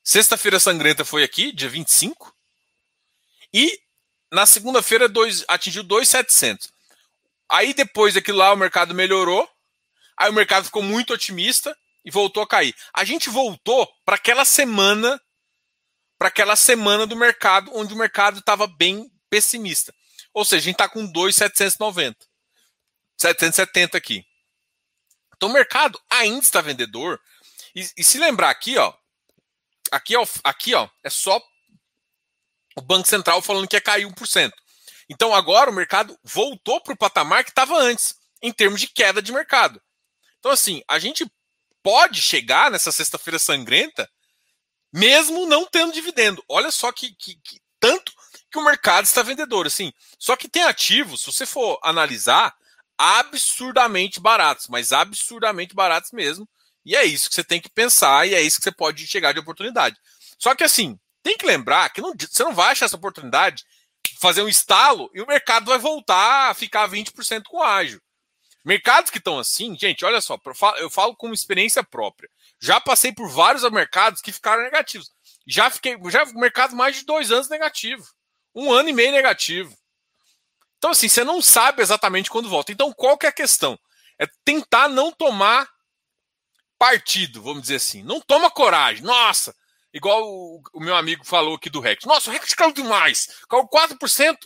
[0.08, 2.32] Sexta-feira sangrenta foi aqui, dia 25.
[3.52, 3.82] E
[4.32, 5.12] na segunda-feira
[5.48, 6.72] atingiu 2,700.
[7.50, 9.50] Aí depois daquilo lá o mercado melhorou.
[10.15, 12.76] Aí o mercado ficou muito otimista e voltou a cair.
[12.94, 15.20] A gente voltou para aquela semana,
[16.20, 19.91] para aquela semana do mercado onde o mercado estava bem pessimista.
[20.36, 22.15] Ou seja, a gente está com 2,790.
[23.18, 24.24] 770 aqui.
[25.36, 27.20] Então o mercado ainda está vendedor.
[27.76, 28.94] E, e se lembrar aqui, ó,
[29.91, 31.41] aqui, ó, aqui, ó, é só
[32.76, 34.52] o Banco Central falando que ia cair 1%.
[35.10, 39.21] Então agora o mercado voltou para o patamar que estava antes, em termos de queda
[39.21, 39.82] de mercado.
[40.39, 41.26] Então, assim, a gente
[41.82, 44.10] pode chegar nessa sexta-feira sangrenta,
[44.91, 46.43] mesmo não tendo dividendo.
[46.48, 48.12] Olha só que, que, que tanto
[48.52, 49.91] que o mercado está vendedor, assim.
[50.17, 52.56] Só que tem ativos, se você for analisar,
[52.98, 56.48] absurdamente baratos, mas absurdamente baratos mesmo.
[56.86, 59.34] E é isso que você tem que pensar e é isso que você pode chegar
[59.34, 59.98] de oportunidade.
[60.38, 63.63] Só que assim, tem que lembrar que não, você não vai achar essa oportunidade,
[64.19, 68.00] fazer um estalo e o mercado vai voltar a ficar 20% com ágil.
[68.63, 70.39] Mercados que estão assim, gente, olha só,
[70.78, 72.30] eu falo com experiência própria.
[72.60, 75.12] Já passei por vários mercados que ficaram negativos.
[75.48, 78.06] Já fiquei, já mercado mais de dois anos negativo
[78.56, 79.76] um ano e meio negativo.
[80.78, 82.71] Então, assim, você não sabe exatamente quando volta.
[82.71, 83.78] Então, qual que é a questão?
[84.17, 85.67] É tentar não tomar
[86.78, 88.04] partido, vamos dizer assim.
[88.04, 89.04] Não toma coragem.
[89.04, 89.56] Nossa,
[89.94, 92.06] igual o, o meu amigo falou aqui do Rex.
[92.06, 93.28] Nossa, o Rex caiu demais.
[93.50, 94.38] Caiu 4%.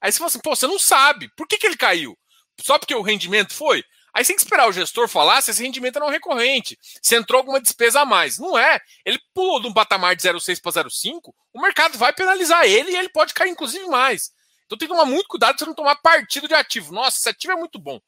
[0.00, 1.30] Aí você fala assim, pô, você não sabe.
[1.36, 2.16] Por que, que ele caiu?
[2.60, 3.84] Só porque o rendimento foi?
[4.16, 7.14] Aí você tem que esperar o gestor falar se esse rendimento é não recorrente, se
[7.14, 8.38] entrou alguma despesa a mais.
[8.38, 8.80] Não é.
[9.04, 12.96] Ele pulou de um patamar de 0,6 para 0,5, o mercado vai penalizar ele e
[12.96, 14.30] ele pode cair, inclusive, mais.
[14.64, 16.94] Então tem que tomar muito cuidado para não tomar partido de ativo.
[16.94, 18.00] Nossa, esse ativo é muito bom.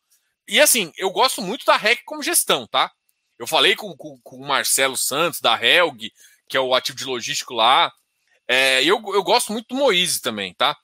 [0.48, 2.90] E assim, eu gosto muito da REC como gestão, tá?
[3.38, 6.12] Eu falei com, com, com o Marcelo Santos, da Helg,
[6.48, 7.92] que é o ativo de logístico lá.
[8.48, 10.76] É, eu, eu gosto muito do Moise também, tá?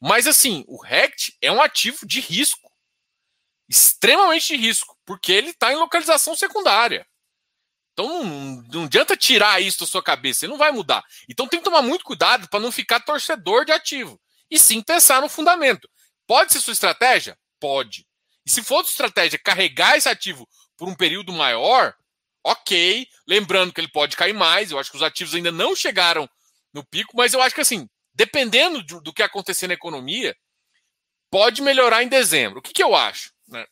[0.00, 2.68] Mas assim, o RECT é um ativo de risco
[3.68, 7.06] extremamente de risco, porque ele está em localização secundária.
[7.92, 11.04] Então não, não, adianta tirar isso da sua cabeça, ele não vai mudar.
[11.28, 14.18] Então tem que tomar muito cuidado para não ficar torcedor de ativo.
[14.50, 15.88] E sim pensar no fundamento.
[16.26, 17.36] Pode ser sua estratégia?
[17.60, 18.06] Pode.
[18.46, 21.94] E se for sua estratégia carregar esse ativo por um período maior,
[22.42, 23.06] ok.
[23.26, 24.70] Lembrando que ele pode cair mais.
[24.70, 26.30] Eu acho que os ativos ainda não chegaram
[26.72, 30.34] no pico, mas eu acho que assim, dependendo do, do que acontecer na economia,
[31.30, 32.60] pode melhorar em dezembro.
[32.60, 33.32] O que, que eu acho?
[33.48, 33.66] Né?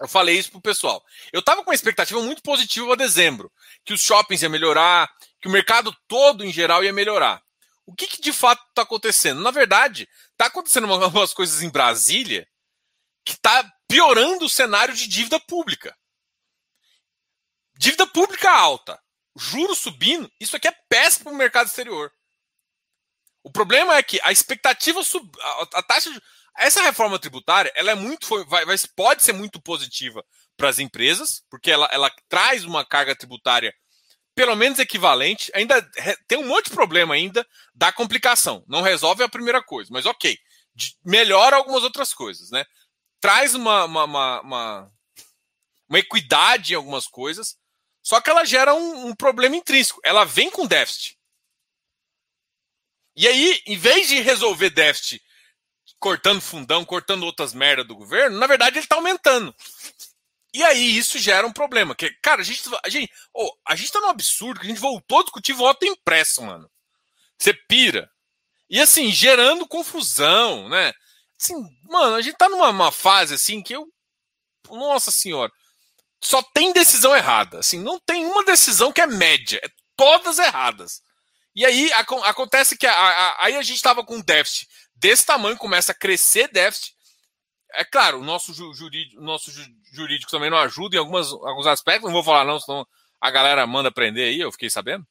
[0.00, 1.04] Eu falei isso pro pessoal.
[1.32, 3.50] Eu estava com uma expectativa muito positiva para dezembro,
[3.84, 5.10] que os shoppings iam melhorar,
[5.40, 7.42] que o mercado todo em geral ia melhorar.
[7.84, 9.40] O que, que de fato está acontecendo?
[9.40, 12.46] Na verdade, está acontecendo algumas coisas em Brasília
[13.24, 15.96] que está piorando o cenário de dívida pública.
[17.78, 19.00] Dívida pública alta,
[19.36, 22.12] juros subindo, isso aqui é péssimo para o mercado exterior.
[23.44, 26.20] O problema é que a expectativa sub, a, a taxa de,
[26.58, 30.24] essa reforma tributária, ela é muito, vai, vai, pode ser muito positiva
[30.56, 33.72] para as empresas, porque ela, ela traz uma carga tributária
[34.34, 35.52] pelo menos equivalente.
[35.54, 35.80] Ainda
[36.26, 38.64] tem um monte de problema ainda da complicação.
[38.66, 40.36] Não resolve a primeira coisa, mas ok.
[41.04, 42.64] Melhora algumas outras coisas, né?
[43.20, 44.92] Traz uma, uma, uma, uma,
[45.88, 47.56] uma equidade em algumas coisas,
[48.08, 50.00] só que ela gera um, um problema intrínseco.
[50.02, 51.18] Ela vem com déficit.
[53.14, 55.22] E aí, em vez de resolver déficit
[56.00, 59.54] cortando fundão, cortando outras merdas do governo, na verdade ele está aumentando.
[60.54, 61.94] E aí isso gera um problema.
[61.94, 64.80] Que, cara, a gente, a gente, oh, a gente tá num absurdo que a gente
[64.80, 66.70] voltou a discutir voto impresso, mano.
[67.38, 68.10] Você pira.
[68.70, 70.94] E assim, gerando confusão, né?
[71.38, 73.86] Assim, mano, a gente tá numa fase assim que eu.
[74.70, 75.52] Nossa senhora.
[76.22, 77.60] Só tem decisão errada.
[77.60, 79.60] Assim, não tem uma decisão que é média.
[79.62, 81.02] É todas erradas.
[81.54, 85.56] E aí acontece que a, a, aí a gente tava com um déficit desse tamanho,
[85.56, 86.94] começa a crescer déficit.
[87.72, 89.50] É claro, o nosso jurídico, nosso
[89.92, 92.86] jurídico também não ajuda em algumas, alguns aspectos, não vou falar não, senão
[93.20, 95.06] a galera manda prender aí, eu fiquei sabendo.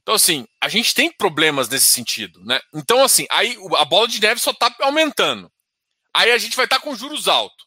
[0.00, 2.60] Então, assim, a gente tem problemas nesse sentido, né?
[2.74, 5.52] Então, assim, aí a bola de neve só está aumentando.
[6.14, 7.66] Aí a gente vai estar tá com juros altos.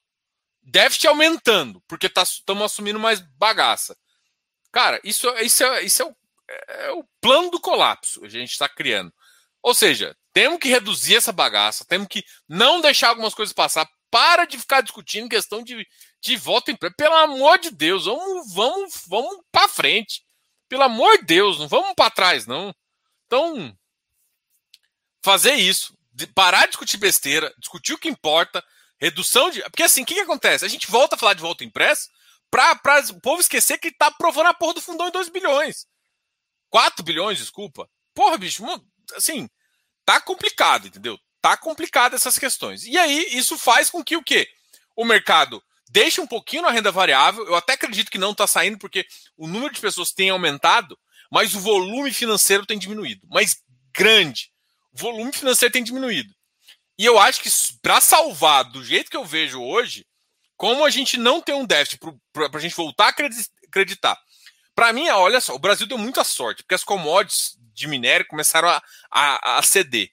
[0.64, 3.98] Déficit aumentando, porque estamos tá, assumindo mais bagaça.
[4.72, 6.16] Cara, isso, isso, é, isso é, o,
[6.68, 9.14] é o plano do colapso a gente está criando.
[9.62, 13.88] Ou seja, temos que reduzir essa bagaça, temos que não deixar algumas coisas passar.
[14.10, 15.88] Para de ficar discutindo questão de,
[16.22, 20.24] de voto em Pelo amor de Deus, vamos, vamos, vamos para frente.
[20.70, 22.76] Pelo amor de Deus, não vamos para trás, não.
[23.26, 23.76] Então,
[25.24, 25.98] fazer isso,
[26.36, 28.64] parar de discutir besteira, discutir o que importa,
[29.00, 29.62] redução de.
[29.64, 30.66] Porque assim, o que, que acontece?
[30.66, 32.10] A gente volta a falar de voto impresso
[32.50, 32.80] para
[33.10, 35.88] o povo esquecer que está aprovando a porra do fundão em 2 bilhões.
[36.70, 37.90] 4 bilhões, desculpa.
[38.14, 38.64] Porra, bicho,
[39.16, 39.50] assim,
[40.06, 41.20] tá complicado, entendeu?
[41.42, 42.86] Tá complicado essas questões.
[42.86, 44.48] E aí, isso faz com que o quê?
[44.96, 47.46] O mercado deixe um pouquinho na renda variável.
[47.46, 50.98] Eu até acredito que não está saindo, porque o número de pessoas tem aumentado,
[51.32, 53.28] mas o volume financeiro tem diminuído.
[53.30, 53.58] Mas
[53.96, 54.52] grande.
[54.92, 56.34] O volume financeiro tem diminuído.
[56.98, 57.50] E eu acho que
[57.82, 60.06] para salvar do jeito que eu vejo hoje,
[60.56, 62.00] como a gente não tem um déficit
[62.32, 63.10] para a gente voltar a
[63.68, 64.18] acreditar.
[64.76, 68.70] Para mim, olha só, o Brasil deu muita sorte, porque as commodities de minério começaram
[68.70, 70.10] a, a, a ceder.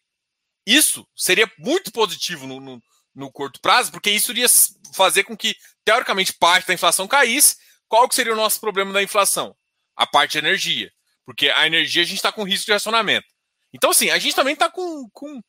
[0.66, 2.82] Isso seria muito positivo no, no,
[3.14, 4.46] no, curto prazo, porque isso iria
[4.94, 7.56] fazer com que, teoricamente, parte da inflação caísse.
[7.88, 9.56] Qual que seria o nosso problema da inflação?
[9.96, 10.92] A parte de energia.
[11.24, 13.26] Porque a energia a gente está com risco de racionamento.
[13.72, 15.40] Então, assim, a gente também está com, com.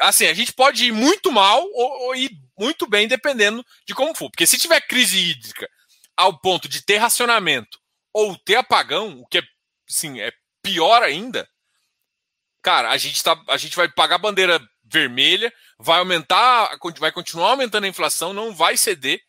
[0.00, 4.14] Assim, a gente pode ir muito mal ou, ou ir muito bem, dependendo de como
[4.14, 4.30] for.
[4.30, 5.68] Porque se tiver crise hídrica
[6.16, 7.78] ao ponto de ter racionamento
[8.12, 9.42] ou ter apagão, o que é,
[9.86, 10.32] sim, é
[10.62, 11.48] pior ainda,
[12.62, 17.84] cara, a gente, tá, a gente vai pagar bandeira vermelha, vai aumentar, vai continuar aumentando
[17.84, 19.20] a inflação, não vai ceder.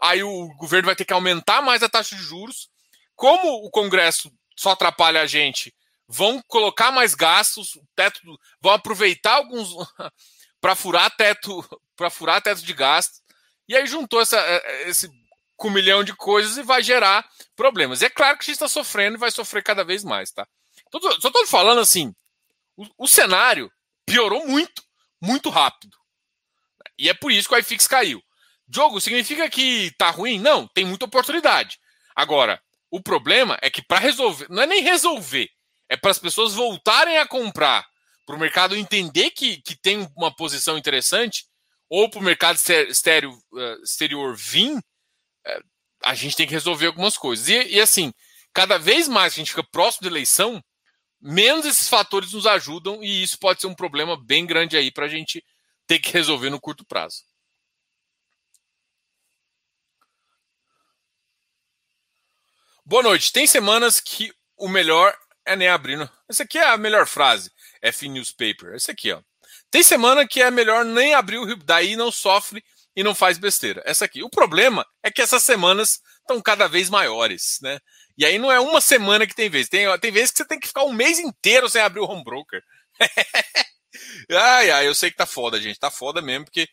[0.00, 2.70] Aí o governo vai ter que aumentar mais a taxa de juros.
[3.14, 5.74] Como o Congresso só atrapalha a gente,
[6.10, 8.20] vão colocar mais gastos, teto,
[8.60, 9.68] vão aproveitar alguns
[10.60, 11.64] para furar teto,
[11.96, 13.20] para furar teto de gasto.
[13.68, 14.38] E aí juntou essa,
[14.86, 15.08] esse
[15.56, 18.02] com um milhão de coisas e vai gerar problemas.
[18.02, 20.48] E é claro que a gente está sofrendo e vai sofrer cada vez mais, tá?
[20.90, 22.12] Só estou falando assim,
[22.76, 23.70] o, o, cenário
[24.04, 24.82] piorou muito,
[25.20, 25.96] muito rápido.
[26.98, 28.20] E é por isso que o iFix caiu.
[28.68, 30.40] Jogo significa que tá ruim?
[30.40, 31.78] Não, tem muita oportunidade.
[32.16, 35.48] Agora, o problema é que para resolver, não é nem resolver,
[35.90, 37.84] é para as pessoas voltarem a comprar,
[38.24, 41.44] para o mercado entender que, que tem uma posição interessante,
[41.88, 42.56] ou para o mercado
[42.88, 45.64] exterior, uh, exterior vir, uh,
[46.04, 47.48] a gente tem que resolver algumas coisas.
[47.48, 48.14] E, e assim,
[48.54, 50.62] cada vez mais que a gente fica próximo da eleição,
[51.20, 55.06] menos esses fatores nos ajudam e isso pode ser um problema bem grande aí para
[55.06, 55.44] a gente
[55.88, 57.24] ter que resolver no curto prazo.
[62.86, 63.32] Boa noite.
[63.32, 65.16] Tem semanas que o melhor
[65.52, 65.96] é nem abrir.
[65.96, 66.08] Não?
[66.28, 67.50] Essa aqui é a melhor frase.
[67.82, 68.74] F Newspaper.
[68.74, 69.20] Esse aqui, ó.
[69.70, 72.62] Tem semana que é melhor nem abrir o daí não sofre
[72.94, 73.82] e não faz besteira.
[73.84, 74.22] Essa aqui.
[74.22, 77.78] O problema é que essas semanas estão cada vez maiores, né?
[78.16, 79.68] E aí não é uma semana que tem vez.
[79.68, 82.24] Tem, tem vezes que você tem que ficar um mês inteiro sem abrir o home
[82.24, 82.62] broker.
[84.30, 85.78] ai, ai, eu sei que tá foda, gente.
[85.78, 86.68] Tá foda mesmo, porque,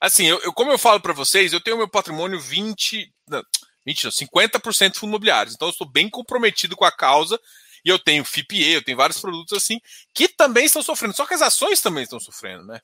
[0.00, 3.12] assim, eu, eu como eu falo para vocês, eu tenho meu patrimônio 20.
[3.28, 3.42] Não,
[3.86, 5.54] 20 não, 50% fundo imobiliários.
[5.54, 7.38] Então eu estou bem comprometido com a causa.
[7.84, 9.80] E eu tenho FIPE, eu tenho vários produtos assim,
[10.14, 11.14] que também estão sofrendo.
[11.14, 12.80] Só que as ações também estão sofrendo, né?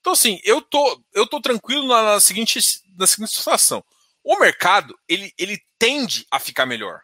[0.00, 2.60] Então, assim, eu tô, eu tô tranquilo na, na seguinte,
[2.96, 3.82] na seguinte situação.
[4.22, 7.00] O mercado, ele, ele tende a ficar melhor.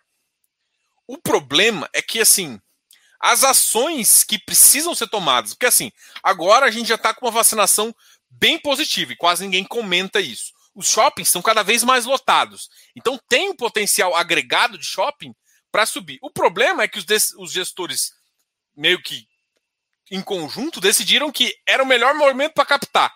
[1.07, 2.61] O problema é que, assim,
[3.19, 5.90] as ações que precisam ser tomadas, porque, assim,
[6.23, 7.95] agora a gente já está com uma vacinação
[8.29, 10.53] bem positiva e quase ninguém comenta isso.
[10.75, 12.71] Os shoppings são cada vez mais lotados.
[12.95, 15.35] Então tem um potencial agregado de shopping
[15.70, 16.18] para subir.
[16.22, 17.06] O problema é que os,
[17.38, 18.12] os gestores,
[18.76, 19.28] meio que
[20.11, 23.14] em conjunto, decidiram que era o melhor momento para captar.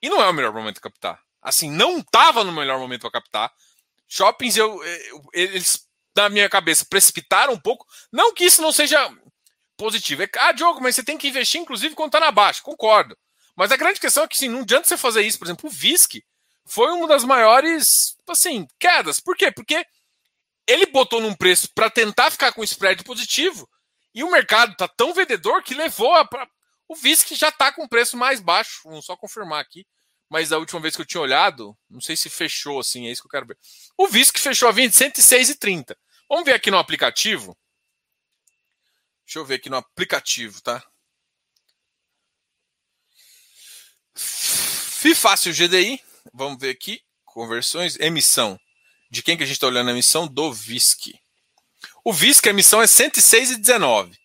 [0.00, 1.22] E não é o melhor momento para captar.
[1.40, 3.52] Assim, não estava no melhor momento para captar.
[4.08, 5.86] Shoppings, eu, eu, eles,
[6.16, 7.86] na minha cabeça, precipitaram um pouco.
[8.10, 9.10] Não que isso não seja
[9.76, 10.22] positivo.
[10.22, 12.62] É, ah, Diogo, mas você tem que investir, inclusive, quando está na baixa.
[12.62, 13.16] Concordo.
[13.56, 15.38] Mas a grande questão é que, assim, não adianta você fazer isso.
[15.38, 16.24] Por exemplo, o VISC
[16.64, 19.20] foi uma das maiores, assim, quedas.
[19.20, 19.50] Por quê?
[19.50, 19.84] Porque
[20.66, 23.68] ele botou num preço para tentar ficar com spread positivo
[24.14, 26.48] e o mercado tá tão vendedor que levou a, pra,
[26.88, 28.82] o VISC já está com preço mais baixo.
[28.84, 29.86] Vamos só confirmar aqui.
[30.28, 33.22] Mas da última vez que eu tinha olhado, não sei se fechou assim, é isso
[33.22, 33.58] que eu quero ver.
[33.98, 35.96] O VISC fechou a 20, 106,30.
[36.28, 37.56] Vamos ver aqui no aplicativo.
[39.26, 40.82] Deixa eu ver aqui no aplicativo, tá?
[44.14, 46.02] FIFácil GDI.
[46.32, 47.02] Vamos ver aqui.
[47.24, 48.58] Conversões, emissão.
[49.12, 50.26] De quem que a gente está olhando a emissão?
[50.26, 51.20] Do VISC.
[52.02, 54.16] O VISC, a emissão é 106,19.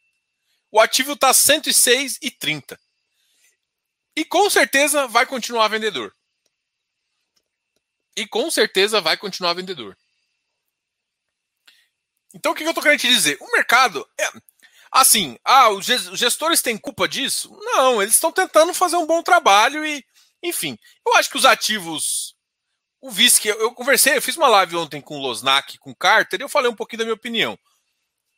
[0.72, 2.80] O ativo está 106,30.
[4.16, 6.16] E com certeza vai continuar vendedor.
[8.16, 9.98] E com certeza vai continuar vendedor.
[12.34, 13.38] Então o que eu estou querendo te dizer?
[13.42, 14.32] O mercado é
[14.90, 17.54] assim, ah, os gestores têm culpa disso?
[17.60, 20.02] Não, eles estão tentando fazer um bom trabalho e,
[20.42, 22.37] enfim, eu acho que os ativos
[23.02, 26.40] o VISC, eu conversei, eu fiz uma live ontem com o Losnak, com o Carter,
[26.40, 27.58] e eu falei um pouquinho da minha opinião.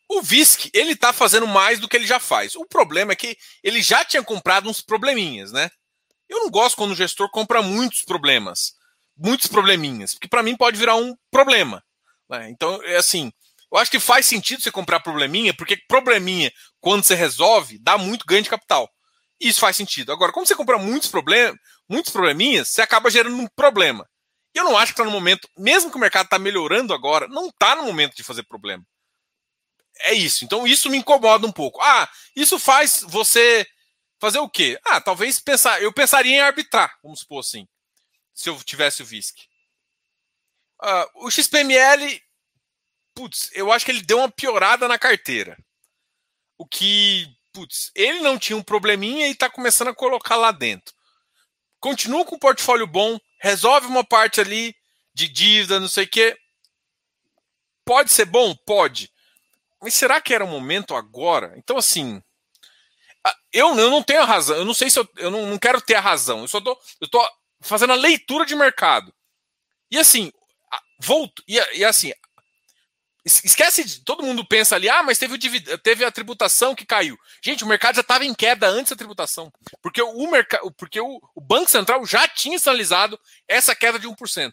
[0.07, 2.55] O VISC, ele tá fazendo mais do que ele já faz.
[2.55, 5.69] O problema é que ele já tinha comprado uns probleminhas, né?
[6.27, 8.73] Eu não gosto quando o gestor compra muitos problemas,
[9.17, 11.83] muitos probleminhas, porque para mim pode virar um problema.
[12.29, 12.49] Né?
[12.49, 13.31] Então, é assim,
[13.71, 18.25] eu acho que faz sentido você comprar probleminha, porque probleminha, quando você resolve, dá muito
[18.25, 18.89] ganho de capital.
[19.39, 20.11] Isso faz sentido.
[20.11, 21.55] Agora, quando você compra muitos problemas,
[21.87, 24.07] muitos probleminhas, você acaba gerando um problema.
[24.59, 27.47] Eu não acho que está no momento, mesmo que o mercado está melhorando agora, não
[27.47, 28.85] está no momento de fazer problema.
[30.01, 30.43] É isso.
[30.43, 31.81] Então isso me incomoda um pouco.
[31.81, 33.65] Ah, isso faz você
[34.19, 34.77] fazer o quê?
[34.85, 35.81] Ah, talvez pensar.
[35.81, 37.65] Eu pensaria em arbitrar, vamos supor assim,
[38.33, 39.47] se eu tivesse o VISC.
[40.81, 42.21] Uh, o XPML,
[43.15, 45.57] putz, eu acho que ele deu uma piorada na carteira.
[46.57, 50.93] O que, putz, ele não tinha um probleminha e está começando a colocar lá dentro.
[51.79, 54.75] Continua com o portfólio bom, resolve uma parte ali
[55.13, 56.37] de dívida, não sei o quê.
[57.85, 58.55] Pode ser bom?
[58.65, 59.11] Pode.
[59.81, 61.53] Mas será que era o momento agora?
[61.57, 62.21] Então, assim.
[63.51, 64.57] Eu, eu não tenho a razão.
[64.57, 66.41] Eu não sei se eu, eu não, não quero ter a razão.
[66.41, 67.27] Eu só tô, eu tô
[67.61, 69.13] fazendo a leitura de mercado.
[69.91, 70.31] E assim,
[70.99, 71.43] volto.
[71.47, 72.13] E, e assim,
[73.43, 74.01] Esquece de.
[74.01, 77.17] Todo mundo pensa ali, ah, mas teve, o, teve a tributação que caiu.
[77.43, 79.51] Gente, o mercado já estava em queda antes da tributação.
[79.81, 84.51] Porque, o, porque o, o, Banco Central já tinha sinalizado essa queda de 1%.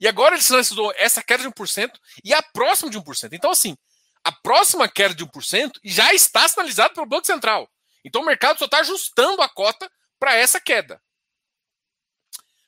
[0.00, 1.90] E agora ele sinalizou essa queda de 1%
[2.24, 3.32] e a próxima de 1%.
[3.32, 3.76] Então, assim,
[4.24, 7.68] a próxima queda de 1% já está sinalizada pelo Banco Central.
[8.04, 11.00] Então o mercado só está ajustando a cota para essa queda.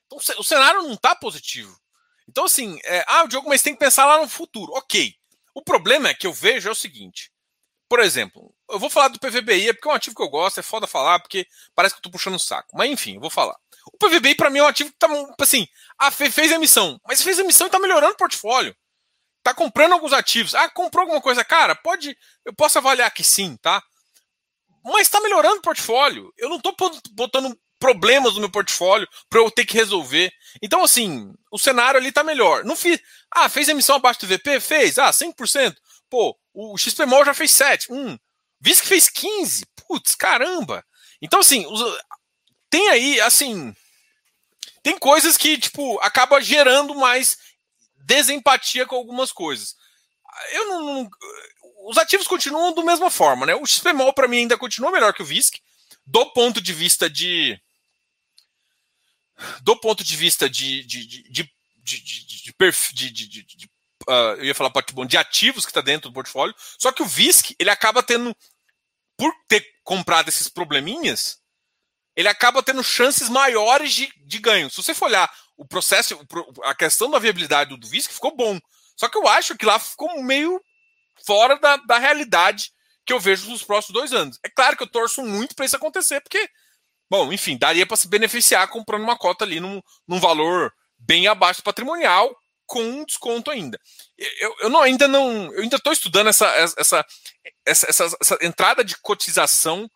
[0.07, 1.80] Então o cenário não está positivo.
[2.31, 4.73] Então, assim, é, ah, Diogo, mas tem que pensar lá no futuro.
[4.75, 5.13] Ok.
[5.53, 7.33] O problema é que eu vejo é o seguinte.
[7.89, 10.61] Por exemplo, eu vou falar do PVBI, é porque é um ativo que eu gosto,
[10.61, 12.77] é foda falar, porque parece que eu tô puxando o saco.
[12.77, 13.57] Mas enfim, eu vou falar.
[13.93, 15.09] O PVBI, para mim, é um ativo que tá,
[15.41, 15.67] assim,
[15.99, 17.01] ah, fez emissão.
[17.05, 18.77] Mas fez emissão e tá melhorando o portfólio.
[19.43, 20.55] Tá comprando alguns ativos.
[20.55, 21.45] Ah, comprou alguma coisa.
[21.45, 22.17] Cara, pode.
[22.45, 23.83] Eu posso avaliar que sim, tá?
[24.85, 26.33] Mas tá melhorando o portfólio.
[26.39, 26.73] Eu não tô
[27.11, 30.31] botando problemas no meu portfólio para eu ter que resolver.
[30.63, 32.65] Então, assim, o cenário ali tá melhor.
[32.65, 33.01] Não fiz.
[33.31, 34.61] Ah, fez emissão abaixo do VP?
[34.61, 34.99] Fez.
[34.99, 35.75] Ah, 100%.
[36.09, 37.91] Pô, o XPMOL já fez 7.
[37.91, 38.19] Hum.
[38.61, 39.65] Viz que fez 15.
[39.89, 40.85] Putz, caramba.
[41.23, 41.67] Então, assim,
[42.69, 43.75] tem aí, assim.
[44.83, 47.39] Tem coisas que, tipo, acaba gerando mais
[47.97, 49.75] desempatia com algumas coisas.
[50.53, 51.11] Eu não, não
[51.87, 53.55] os ativos continuam da mesma forma, né?
[53.55, 55.61] O XPMOL para mim ainda continua melhor que o VISC,
[56.07, 57.59] do ponto de vista de
[59.63, 61.51] do ponto de vista de, de, de, de,
[64.39, 67.55] eu ia falar patrimônio, de ativos que está dentro do portfólio, só que o VISC,
[67.59, 68.35] ele acaba tendo,
[69.17, 71.39] por ter comprado esses probleminhas,
[72.17, 74.71] ele acaba tendo chances maiores de, de ganho.
[74.71, 76.19] Se você for olhar o processo,
[76.65, 78.59] a questão da viabilidade do VISC ficou bom.
[78.97, 80.61] Só que eu acho que lá ficou meio
[81.25, 82.73] fora da, da realidade
[83.05, 84.39] que eu vejo nos próximos dois anos.
[84.45, 86.49] É claro que eu torço muito para isso acontecer, porque
[87.11, 91.61] Bom, enfim, daria para se beneficiar comprando uma cota ali num, num valor bem abaixo
[91.61, 92.35] do patrimonial,
[92.67, 93.81] com um desconto ainda.
[94.17, 95.53] Eu, eu não, ainda não.
[95.53, 97.07] Eu ainda estou estudando essa, essa,
[97.67, 99.91] essa, essa, essa entrada de cotização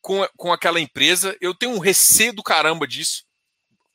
[0.00, 1.36] com, com aquela empresa.
[1.40, 3.22] Eu tenho um receio do caramba disso.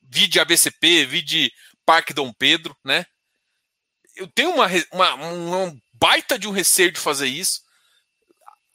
[0.02, 1.52] vi de ABCP, vi de
[1.86, 3.06] Parque Dom Pedro, né?
[4.16, 7.60] Eu tenho uma, uma, uma baita de um receio de fazer isso.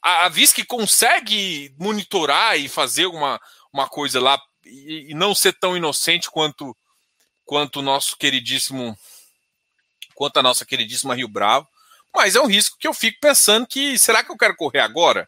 [0.03, 3.41] A, a VISC consegue monitorar e fazer uma,
[3.71, 6.75] uma coisa lá e, e não ser tão inocente quanto
[7.45, 8.97] quanto o nosso queridíssimo
[10.15, 11.67] quanto a nossa queridíssima Rio Bravo,
[12.13, 15.27] mas é um risco que eu fico pensando que será que eu quero correr agora,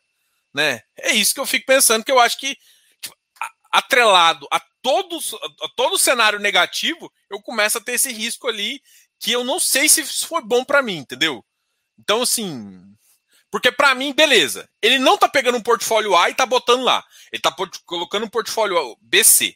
[0.53, 0.83] né?
[0.97, 2.57] É isso que eu fico pensando que eu acho que
[3.01, 3.15] tipo,
[3.71, 8.81] atrelado a todos a todo cenário negativo, eu começo a ter esse risco ali
[9.19, 11.43] que eu não sei se foi bom para mim, entendeu?
[11.97, 12.83] Então assim,
[13.53, 14.67] porque para mim, beleza.
[14.81, 17.05] Ele não tá pegando um portfólio A e tá botando lá.
[17.31, 19.55] Ele tá colocando um portfólio BC.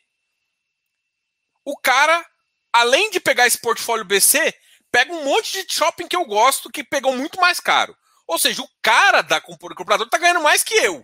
[1.65, 2.23] O cara,
[2.71, 4.53] além de pegar esse portfólio BC,
[4.91, 7.97] pega um monte de shopping que eu gosto que pegou muito mais caro.
[8.27, 11.03] Ou seja, o cara da comprador tá ganhando mais que eu.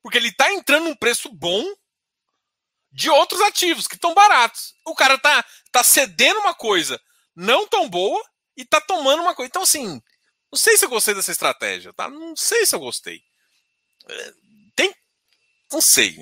[0.00, 1.74] Porque ele tá entrando num preço bom
[2.92, 4.76] de outros ativos que estão baratos.
[4.86, 7.00] O cara tá, tá cedendo uma coisa
[7.34, 8.24] não tão boa
[8.56, 9.48] e tá tomando uma coisa.
[9.48, 10.00] Então, assim,
[10.52, 12.08] não sei se eu gostei dessa estratégia, tá?
[12.08, 13.22] Não sei se eu gostei.
[14.08, 14.32] É,
[14.74, 14.94] tem.
[15.70, 16.16] Não sei.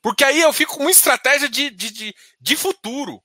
[0.00, 3.20] Porque aí eu fico com uma estratégia de, de, de, de futuro.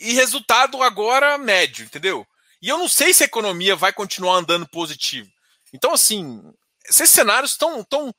[0.00, 2.26] E resultado agora médio, entendeu?
[2.60, 5.30] E eu não sei se a economia vai continuar andando positivo.
[5.72, 6.42] Então, assim,
[6.88, 8.12] esses cenários estão tão,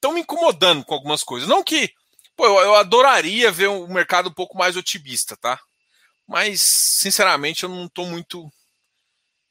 [0.00, 1.48] tão me incomodando com algumas coisas.
[1.48, 1.90] Não que.
[2.36, 5.58] Pô, eu, eu adoraria ver um mercado um pouco mais otimista, tá?
[6.26, 8.50] Mas, sinceramente, eu não estou muito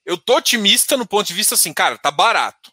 [0.06, 2.72] eu tô otimista no ponto de vista assim, cara, tá barato.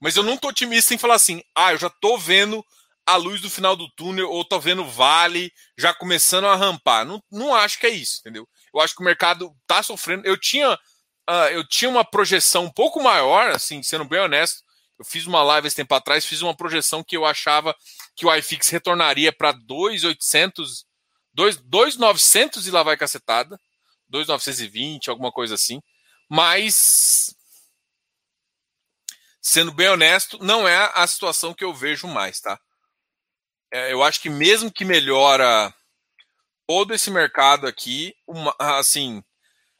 [0.00, 2.64] Mas eu não tô otimista em falar assim, ah, eu já tô vendo
[3.06, 7.04] a luz do final do túnel, ou tô vendo vale já começando a rampar.
[7.04, 8.48] Não, não acho que é isso, entendeu?
[8.72, 10.26] Eu acho que o mercado tá sofrendo.
[10.26, 14.62] Eu tinha, uh, eu tinha uma projeção um pouco maior, assim, sendo bem honesto.
[14.98, 17.74] Eu fiz uma live esse tempo atrás, fiz uma projeção que eu achava
[18.14, 20.84] que o iFix retornaria para 2,800,
[21.34, 23.58] 2,900 e lá vai cacetada,
[24.08, 25.80] 2,920, alguma coisa assim.
[26.30, 27.34] Mas,
[29.42, 32.56] sendo bem honesto, não é a situação que eu vejo mais, tá?
[33.72, 35.74] É, eu acho que mesmo que melhora
[36.68, 39.24] todo esse mercado aqui, uma, assim,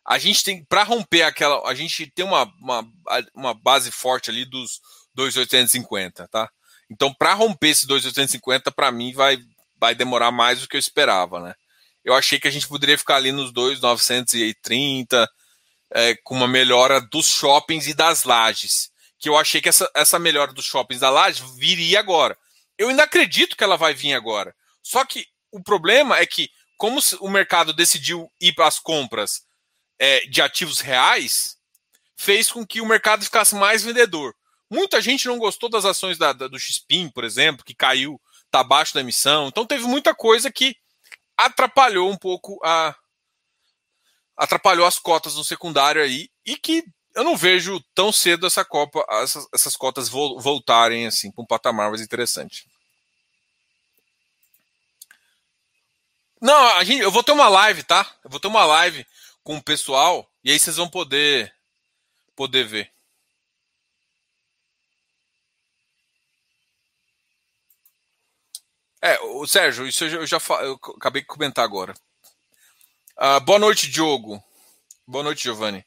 [0.05, 2.85] a gente tem para romper aquela, a gente tem uma, uma,
[3.33, 4.81] uma base forte ali dos
[5.15, 6.51] 2,850, tá?
[6.91, 9.39] Então, para romper esse 2,850, para mim vai
[9.79, 11.55] vai demorar mais do que eu esperava, né?
[12.05, 15.31] Eu achei que a gente poderia ficar ali nos 2,930,
[15.93, 18.91] é, com uma melhora dos shoppings e das lajes.
[19.19, 22.37] Que eu achei que essa, essa melhora dos shoppings da laje viria agora.
[22.79, 24.55] Eu ainda acredito que ela vai vir agora.
[24.83, 29.43] Só que o problema é que, como o mercado decidiu ir para as compras
[29.99, 31.57] é, de ativos reais,
[32.17, 34.35] fez com que o mercado ficasse mais vendedor.
[34.71, 38.61] Muita gente não gostou das ações da, da, do XPIN, por exemplo, que caiu, está
[38.61, 39.49] abaixo da emissão.
[39.49, 40.77] Então teve muita coisa que
[41.37, 42.95] atrapalhou um pouco a,
[44.41, 46.83] atrapalhou as cotas no secundário aí e que
[47.15, 51.91] eu não vejo tão cedo essa Copa, essas, essas cotas voltarem assim para um patamar
[51.91, 52.67] mais interessante.
[56.41, 58.11] Não, a gente, eu vou ter uma live, tá?
[58.25, 59.07] Eu vou ter uma live
[59.45, 61.55] com o pessoal e aí vocês vão poder
[62.35, 62.91] poder ver.
[69.03, 71.95] É, o Sérgio, isso eu já eu acabei de comentar agora.
[73.23, 74.43] Uh, boa noite, Diogo.
[75.07, 75.85] Boa noite, Giovanni.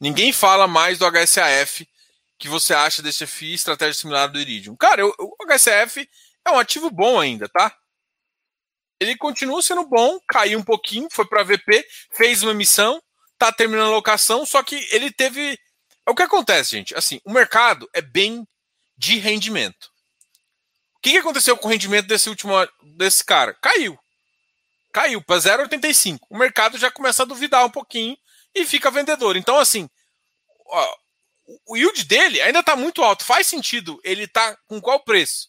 [0.00, 1.88] Ninguém fala mais do HSAF
[2.36, 4.74] que você acha desse FI estratégia similar do Iridium.
[4.74, 6.10] Cara, eu, o HSAF
[6.44, 7.72] é um ativo bom ainda, tá?
[8.98, 13.00] Ele continua sendo bom, caiu um pouquinho, foi para VP, fez uma emissão,
[13.38, 15.56] tá terminando a locação, só que ele teve.
[16.04, 16.92] É o que acontece, gente.
[16.96, 18.44] Assim, o mercado é bem
[18.98, 19.92] de rendimento.
[20.96, 22.52] O que, que aconteceu com o rendimento desse último
[22.96, 23.54] desse cara?
[23.62, 23.96] Caiu
[24.94, 26.20] caiu para 0,85.
[26.30, 28.16] O mercado já começa a duvidar um pouquinho
[28.54, 29.36] e fica vendedor.
[29.36, 29.90] Então, assim,
[31.66, 33.24] o yield dele ainda está muito alto.
[33.24, 35.48] Faz sentido ele tá com qual preço?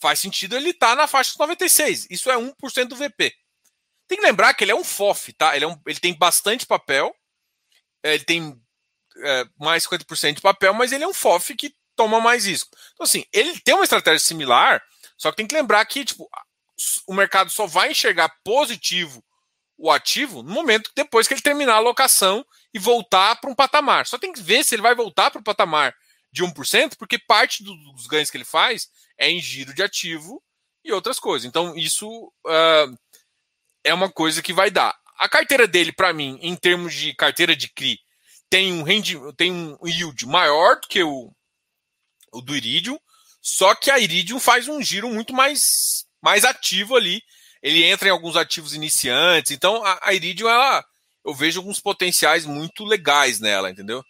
[0.00, 2.08] Faz sentido ele tá na faixa dos 96.
[2.10, 3.32] Isso é 1% do VP.
[4.08, 5.54] Tem que lembrar que ele é um FOF, tá?
[5.54, 7.14] Ele, é um, ele tem bastante papel.
[8.02, 8.60] É, ele tem
[9.18, 12.76] é, mais 50% de papel, mas ele é um FOF que toma mais risco.
[12.94, 14.82] Então, assim, ele tem uma estratégia similar,
[15.16, 16.28] só que tem que lembrar que, tipo,
[17.06, 19.24] o mercado só vai enxergar positivo
[19.76, 24.06] o ativo no momento depois que ele terminar a alocação e voltar para um patamar.
[24.06, 25.94] Só tem que ver se ele vai voltar para o patamar
[26.32, 30.42] de 1%, porque parte dos ganhos que ele faz é em giro de ativo
[30.84, 31.46] e outras coisas.
[31.46, 32.08] Então, isso
[32.46, 32.98] uh,
[33.84, 34.96] é uma coisa que vai dar.
[35.18, 37.98] A carteira dele, para mim, em termos de carteira de CRI,
[38.48, 41.32] tem um, tem um yield maior do que o,
[42.32, 42.98] o do Iridium,
[43.40, 47.22] só que a Iridium faz um giro muito mais mais ativo ali
[47.62, 49.52] ele entra em alguns ativos iniciantes.
[49.52, 50.84] Então, a, a Iridium, ela,
[51.24, 54.04] eu vejo alguns potenciais muito legais nela, entendeu?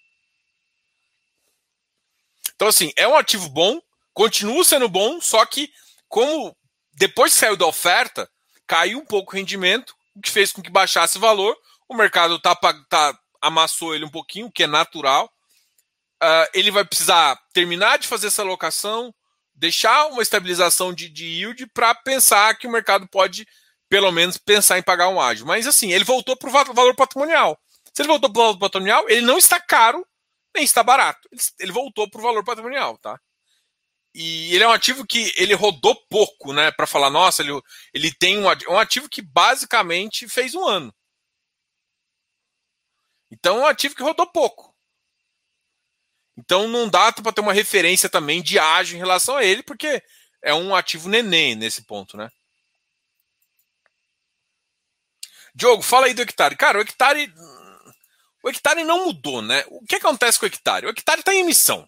[2.56, 3.80] Então, assim, é um ativo bom,
[4.14, 5.70] continua sendo bom, só que,
[6.08, 6.56] como
[6.94, 8.28] depois que saiu da oferta,
[8.66, 11.54] caiu um pouco o rendimento, o que fez com que baixasse o valor.
[11.88, 12.54] O mercado tá,
[12.88, 15.30] tá, amassou ele um pouquinho, o que é natural.
[16.22, 19.12] Uh, ele vai precisar terminar de fazer essa alocação,
[19.62, 23.46] deixar uma estabilização de, de yield para pensar que o mercado pode,
[23.88, 25.46] pelo menos, pensar em pagar um ágio.
[25.46, 27.56] Mas assim, ele voltou para o valor patrimonial.
[27.94, 30.04] Se ele voltou para o valor patrimonial, ele não está caro
[30.52, 31.28] nem está barato.
[31.30, 33.20] Ele, ele voltou para o valor patrimonial, tá?
[34.12, 36.72] E ele é um ativo que ele rodou pouco, né?
[36.72, 37.52] Para falar, nossa, ele,
[37.94, 40.92] ele tem um, um ativo que basicamente fez um ano.
[43.30, 44.71] Então é um ativo que rodou pouco.
[46.36, 50.02] Então não dá para ter uma referência também de ágio em relação a ele, porque
[50.42, 52.30] é um ativo neném nesse ponto, né?
[55.54, 56.56] Diogo, fala aí do hectare.
[56.56, 57.32] Cara, o hectare.
[58.42, 59.64] O hectare não mudou, né?
[59.68, 60.86] O que acontece com o hectare?
[60.86, 61.86] O hectare está em emissão.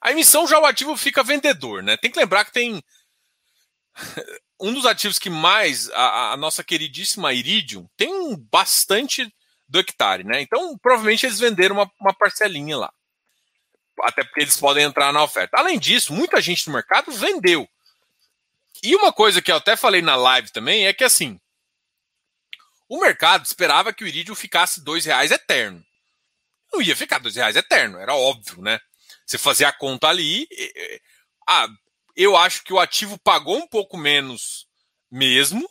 [0.00, 1.96] A emissão já o ativo fica vendedor, né?
[1.96, 2.82] Tem que lembrar que tem.
[4.64, 5.90] Um dos ativos que mais.
[5.90, 9.28] A, a nossa queridíssima Iridium tem bastante
[9.66, 10.40] do hectare, né?
[10.40, 12.92] Então, provavelmente eles venderam uma, uma parcelinha lá
[14.02, 15.58] até porque eles podem entrar na oferta.
[15.58, 17.68] Além disso, muita gente no mercado vendeu.
[18.82, 21.40] E uma coisa que eu até falei na live também é que assim,
[22.88, 25.84] o mercado esperava que o Iridium ficasse dois reais eterno.
[26.72, 28.80] Não ia ficar dois reais eterno, era óbvio, né?
[29.24, 30.48] Você fazia a conta ali.
[31.48, 31.68] Ah,
[32.16, 34.66] eu acho que o ativo pagou um pouco menos
[35.10, 35.68] mesmo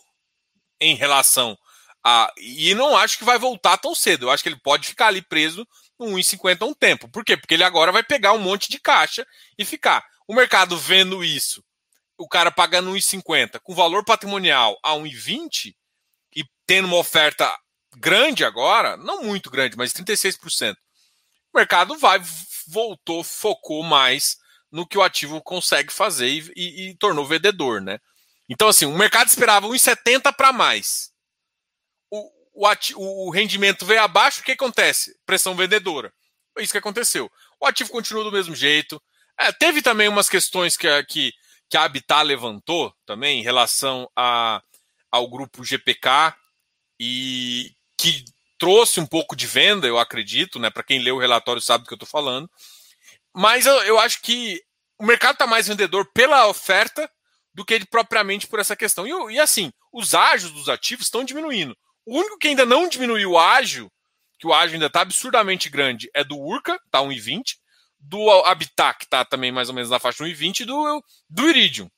[0.80, 1.56] em relação
[2.02, 2.32] a.
[2.36, 4.26] E não acho que vai voltar tão cedo.
[4.26, 5.66] Eu acho que ele pode ficar ali preso
[6.06, 7.08] 1,50 um tempo.
[7.08, 7.36] Por quê?
[7.36, 9.26] Porque ele agora vai pegar um monte de caixa
[9.58, 10.04] e ficar.
[10.26, 11.64] O mercado vendo isso,
[12.16, 15.74] o cara pagando 1,50 com valor patrimonial a 1,20
[16.34, 17.52] e tendo uma oferta
[17.96, 20.74] grande agora, não muito grande, mas 36%.
[21.52, 22.20] O mercado vai,
[22.66, 24.38] voltou, focou mais
[24.70, 27.98] no que o ativo consegue fazer e, e, e tornou vendedor, né?
[28.48, 31.11] Então, assim, o mercado esperava 1,70 para mais
[32.52, 35.16] o, ativo, o rendimento veio abaixo, o que acontece?
[35.24, 36.12] Pressão vendedora.
[36.52, 37.30] Foi isso que aconteceu.
[37.60, 39.00] O ativo continua do mesmo jeito.
[39.38, 41.32] É, teve também umas questões que, que,
[41.68, 44.62] que a Habitat levantou também em relação a,
[45.10, 46.34] ao grupo GPK
[47.00, 48.24] e que
[48.58, 50.70] trouxe um pouco de venda, eu acredito, né?
[50.70, 52.48] Para quem leu o relatório sabe do que eu estou falando.
[53.34, 54.62] Mas eu, eu acho que
[54.98, 57.10] o mercado está mais vendedor pela oferta
[57.54, 59.06] do que propriamente por essa questão.
[59.06, 61.76] E, e assim, os ágios dos ativos estão diminuindo.
[62.04, 63.90] O único que ainda não diminuiu o ágio,
[64.38, 67.56] que o ágio ainda está absurdamente grande, é do Urca, tá 1,20,
[67.98, 71.88] do Habitat, que está também mais ou menos na faixa 1,20, e do, do Iridium.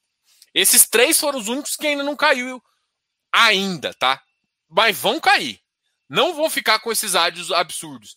[0.53, 2.63] Esses três foram os únicos que ainda não caiu
[3.33, 4.23] ainda, tá?
[4.69, 5.61] Mas vão cair.
[6.09, 8.17] Não vão ficar com esses ágios absurdos.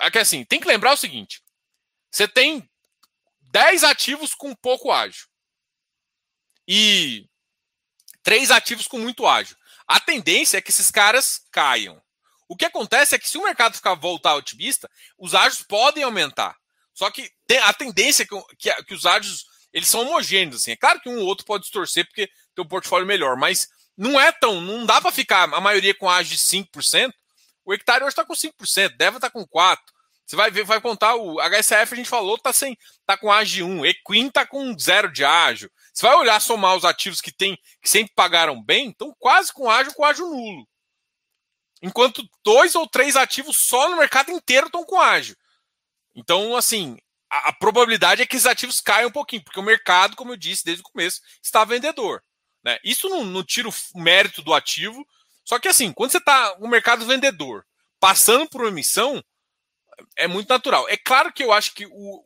[0.00, 1.42] É que assim, tem que lembrar o seguinte:
[2.10, 2.68] você tem
[3.50, 5.26] 10 ativos com pouco ágio.
[6.68, 7.28] E
[8.22, 9.56] três ativos com muito ágio
[9.86, 12.00] a tendência é que esses caras caiam.
[12.48, 16.56] O que acontece é que se o mercado ficar voltar otimista, os ágios podem aumentar.
[16.94, 17.30] Só que
[17.62, 20.62] a tendência é que, que, que, os ágios eles são homogêneos.
[20.62, 20.72] Assim.
[20.72, 24.18] É claro que um ou outro pode distorcer porque tem um portfólio melhor, mas não
[24.20, 24.60] é tão.
[24.60, 27.12] Não dá para ficar a maioria com ágio de 5%.
[27.64, 29.78] O hectare hoje está com 5%, deve tá com 4%.
[30.24, 32.76] Você vai ver, vai contar o HSF, a gente falou, tá sem,
[33.06, 35.70] tá com ágio 1, Equin tá com zero de ágio.
[35.96, 39.70] Você vai olhar somar os ativos que tem, que sempre pagaram bem, estão quase com
[39.70, 40.68] ágio com ágio nulo.
[41.80, 45.34] Enquanto dois ou três ativos só no mercado inteiro estão com ágio.
[46.14, 46.98] Então, assim,
[47.30, 50.36] a, a, probabilidade é que esses ativos caiam um pouquinho, porque o mercado, como eu
[50.36, 52.22] disse desde o começo, está vendedor.
[52.62, 52.78] Né?
[52.84, 55.02] Isso não, não tira o mérito do ativo.
[55.46, 57.64] Só que assim, quando você está no mercado vendedor,
[57.98, 59.24] passando por uma emissão,
[60.14, 60.86] é muito natural.
[60.90, 62.22] É claro que eu acho que o,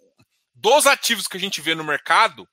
[0.55, 2.49] dos ativos que a gente vê no mercado,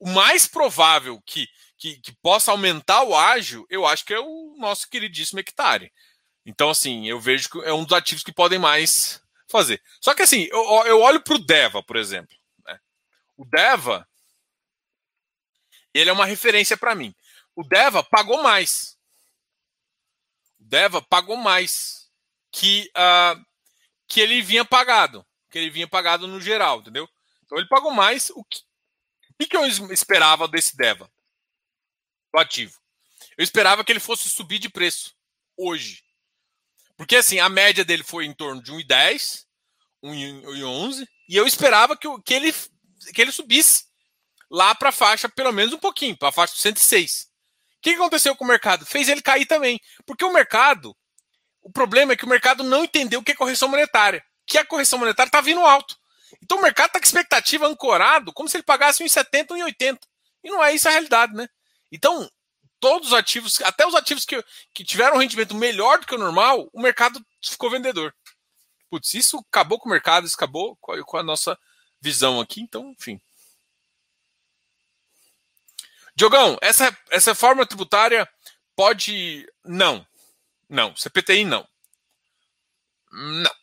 [0.00, 1.46] o mais provável que,
[1.76, 5.92] que, que, possa aumentar o ágio, eu acho que é o nosso queridíssimo hectare.
[6.44, 9.80] Então, assim, eu vejo que é um dos ativos que podem mais fazer.
[10.00, 12.34] Só que, assim, eu, eu olho para o Deva, por exemplo.
[12.64, 12.80] Né?
[13.36, 14.08] O Deva,
[15.92, 17.14] ele é uma referência para mim.
[17.54, 18.96] O Deva pagou mais.
[20.58, 22.10] O Deva pagou mais
[22.50, 23.44] que uh,
[24.08, 27.08] que ele vinha pagado, que ele vinha pagado no geral, entendeu?
[27.44, 28.30] Então ele pagou mais.
[28.30, 28.62] O que,
[29.44, 31.10] o que eu esperava desse Deva,
[32.32, 32.78] do ativo?
[33.36, 35.14] Eu esperava que ele fosse subir de preço
[35.56, 36.02] hoje.
[36.96, 39.46] Porque assim, a média dele foi em torno de 1,10,
[40.04, 42.52] 1,11, e eu esperava que, que, ele,
[43.14, 43.84] que ele subisse
[44.50, 47.28] lá para a faixa, pelo menos um pouquinho, para a faixa 106.
[47.80, 48.84] que aconteceu com o mercado?
[48.84, 49.80] Fez ele cair também.
[50.04, 50.96] Porque o mercado,
[51.62, 54.24] o problema é que o mercado não entendeu o que é correção monetária.
[54.46, 55.99] Que a correção monetária está vindo alto.
[56.42, 59.98] Então o mercado está com expectativa ancorado, como se ele pagasse 1,70, 1,80.
[60.42, 61.48] E não é isso a realidade, né?
[61.92, 62.30] Então,
[62.78, 66.18] todos os ativos, até os ativos que, que tiveram um rendimento melhor do que o
[66.18, 68.14] normal, o mercado ficou vendedor.
[68.88, 71.58] Putz, isso acabou com o mercado, isso acabou com a nossa
[72.00, 73.20] visão aqui, então, enfim.
[76.14, 78.28] Diogão, essa, essa reforma tributária
[78.74, 79.46] pode.
[79.64, 80.06] Não.
[80.68, 80.94] Não.
[80.96, 81.66] CPTI não.
[83.12, 83.59] Não.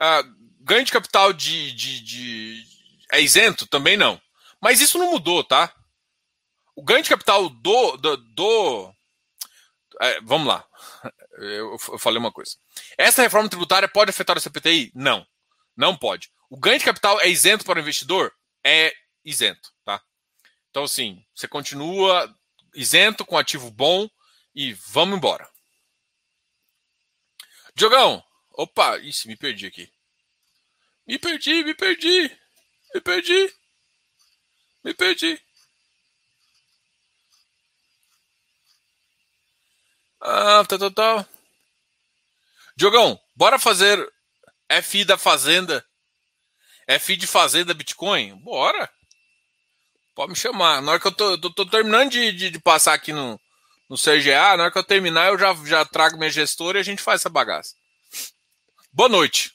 [0.00, 0.22] Ah,
[0.60, 2.64] ganho de capital de, de, de,
[3.12, 3.66] é isento?
[3.66, 4.20] Também não.
[4.60, 5.72] Mas isso não mudou, tá?
[6.74, 7.96] O ganho de capital do.
[7.96, 8.94] do, do
[10.00, 10.64] é, vamos lá.
[11.38, 12.56] Eu, eu, falei uma coisa.
[12.96, 14.90] Essa reforma tributária pode afetar o CPTI?
[14.94, 15.26] Não.
[15.76, 16.30] Não pode.
[16.50, 18.32] O ganho de capital é isento para o investidor?
[18.64, 18.92] É
[19.24, 20.02] isento, tá?
[20.70, 22.34] Então, assim, você continua
[22.74, 24.08] isento com ativo bom
[24.54, 25.48] e vamos embora.
[27.74, 28.22] Diogão,
[28.58, 29.90] opa, isso, me perdi aqui.
[31.06, 32.30] Me perdi, me perdi,
[32.94, 33.54] me perdi,
[34.84, 35.40] me perdi.
[40.20, 41.28] Ah, tá, tá, tá.
[42.76, 43.98] Diogão, bora fazer
[44.82, 45.84] FI da Fazenda.
[47.00, 48.34] FI de Fazenda Bitcoin?
[48.36, 48.90] Bora.
[50.14, 50.82] Pode me chamar.
[50.82, 53.40] Na hora que eu tô, tô, tô terminando de, de, de, passar aqui no,
[53.88, 56.84] no CGA, na hora que eu terminar, eu já, já trago minha gestora e a
[56.84, 57.77] gente faz essa bagaça.
[58.98, 59.52] Boa noite.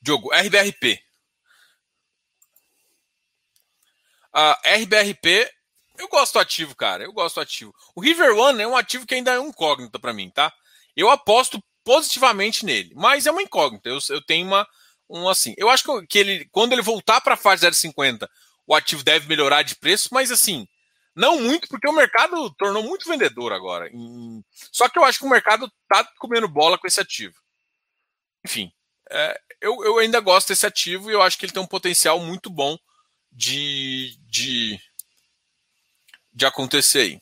[0.00, 0.98] Diogo, RBRP.
[4.34, 5.52] Uh, RBRP,
[5.98, 7.04] eu gosto do ativo, cara.
[7.04, 7.74] Eu gosto do ativo.
[7.94, 10.50] O River One é um ativo que ainda é um incógnito para mim, tá?
[10.96, 13.90] Eu aposto positivamente nele, mas é uma incógnita.
[13.90, 14.66] Eu, eu tenho uma,
[15.06, 15.54] um assim.
[15.58, 18.26] Eu acho que ele, quando ele voltar para a fase 0,50,
[18.66, 20.66] o ativo deve melhorar de preço, mas assim,
[21.14, 23.90] não muito, porque o mercado tornou muito vendedor agora.
[24.72, 27.34] Só que eu acho que o mercado tá comendo bola com esse ativo.
[28.46, 28.72] Enfim,
[29.10, 32.20] é, eu, eu ainda gosto desse ativo e eu acho que ele tem um potencial
[32.20, 32.78] muito bom
[33.32, 34.80] de, de,
[36.32, 37.20] de acontecer aí.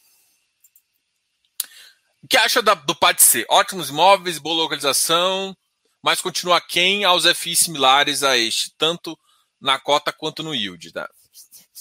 [2.22, 3.46] O que acha da, do PAD-C?
[3.48, 5.56] Ótimos imóveis, boa localização,
[6.02, 9.18] mas continua quem aos FIs similares a este, tanto
[9.58, 10.92] na cota quanto no yield.
[10.92, 11.08] Tá?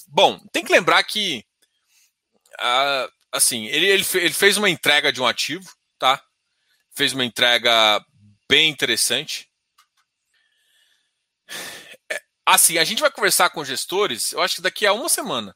[0.08, 1.46] Bom, tem que lembrar que
[3.30, 5.70] assim, ele, ele, ele, fez uma entrega de um ativo,
[6.00, 6.24] tá?
[6.96, 8.02] Fez uma entrega
[8.50, 9.50] bem interessante.
[12.12, 15.56] É, assim, a gente vai conversar com gestores, eu acho que daqui a uma semana.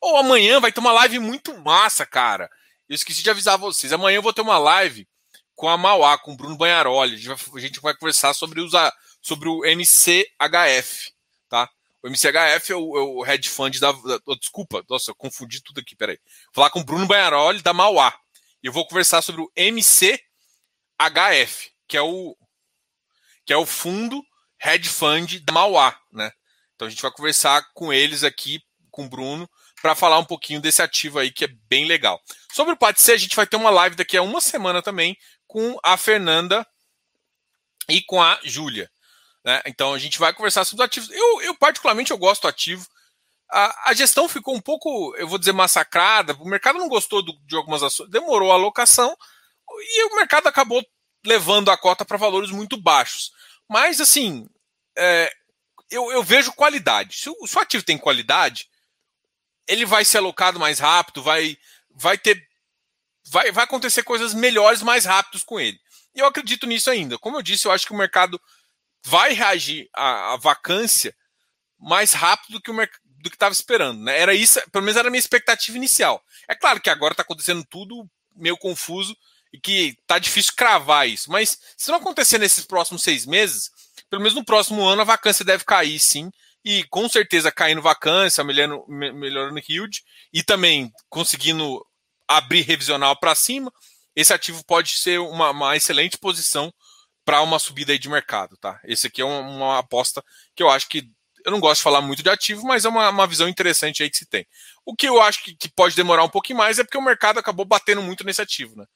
[0.00, 2.50] Ou amanhã vai ter uma live muito massa, cara.
[2.88, 3.92] Eu esqueci de avisar vocês.
[3.92, 5.08] Amanhã eu vou ter uma live
[5.54, 7.14] com a Mauá, com o Bruno Banharoli.
[7.14, 8.72] A gente vai, a gente vai conversar sobre, os,
[9.22, 11.12] sobre o MCHF,
[11.48, 11.70] tá?
[12.02, 15.80] O MCHF é o, é o head fund da, da, Desculpa, nossa, eu confundi tudo
[15.80, 16.18] aqui, peraí.
[16.46, 18.14] Vou falar com o Bruno Banharoli da Mauá.
[18.62, 20.20] E eu vou conversar sobre o MCHF,
[21.88, 22.36] que é o,
[23.44, 24.22] que é o fundo
[24.58, 26.30] head fund da Mauá, né?
[26.74, 28.60] Então a gente vai conversar com eles aqui,
[28.90, 29.48] com o Bruno,
[29.82, 32.20] para falar um pouquinho desse ativo aí que é bem legal.
[32.52, 35.16] Sobre o PATC, a gente vai ter uma live daqui a uma semana também
[35.46, 36.66] com a Fernanda
[37.88, 38.90] e com a Júlia.
[39.44, 39.60] Né?
[39.66, 41.10] Então a gente vai conversar sobre os ativos.
[41.10, 42.86] Eu, eu particularmente, eu gosto do ativo.
[43.50, 46.32] A, a, gestão ficou um pouco, eu vou dizer, massacrada.
[46.40, 49.14] O mercado não gostou do, de algumas ações, demorou a alocação
[49.70, 50.82] e o mercado acabou
[51.24, 53.32] levando a cota para valores muito baixos.
[53.68, 54.48] Mas, assim,
[54.96, 55.32] é,
[55.90, 57.16] eu, eu, vejo qualidade.
[57.16, 58.68] Se o, se o ativo tem qualidade,
[59.66, 61.56] ele vai ser alocado mais rápido, vai,
[61.90, 62.46] vai ter.
[63.26, 65.80] Vai, vai acontecer coisas melhores mais rápidos com ele.
[66.14, 67.18] E eu acredito nisso ainda.
[67.18, 68.40] Como eu disse, eu acho que o mercado
[69.02, 71.14] vai reagir à, à vacância
[71.78, 72.74] mais rápido do que o
[73.24, 74.02] do que estava esperando.
[74.02, 74.18] Né?
[74.20, 76.22] Era isso, pelo menos era a minha expectativa inicial.
[76.46, 79.16] É claro que agora está acontecendo tudo meio confuso
[79.54, 81.30] e que tá difícil cravar isso.
[81.30, 83.70] Mas se não acontecer nesses próximos seis meses,
[84.10, 86.28] pelo menos no próximo ano a vacância deve cair sim.
[86.64, 90.02] E com certeza caindo vacância, melhorando, melhorando yield
[90.32, 91.86] e também conseguindo
[92.26, 93.72] abrir revisional para cima,
[94.16, 96.72] esse ativo pode ser uma, uma excelente posição
[97.24, 98.80] para uma subida de mercado, tá?
[98.84, 100.24] Esse aqui é uma, uma, aposta
[100.56, 101.08] que eu acho que
[101.44, 104.10] eu não gosto de falar muito de ativo, mas é uma, uma visão interessante aí
[104.10, 104.46] que se tem.
[104.84, 107.38] O que eu acho que, que, pode demorar um pouquinho mais é porque o mercado
[107.38, 108.86] acabou batendo muito nesse ativo, né?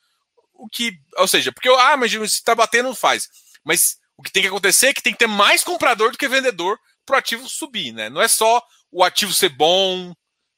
[0.59, 3.29] O que, ou seja, porque ah, mas se está batendo, faz.
[3.65, 6.29] Mas o que tem que acontecer é que tem que ter mais comprador do que
[6.29, 8.11] vendedor para o ativo subir, né?
[8.11, 10.13] Não é só o ativo ser bom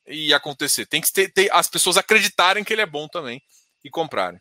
[0.07, 0.87] e acontecer.
[0.87, 3.43] Tem que ter, ter as pessoas acreditarem que ele é bom também
[3.85, 4.41] e comprarem.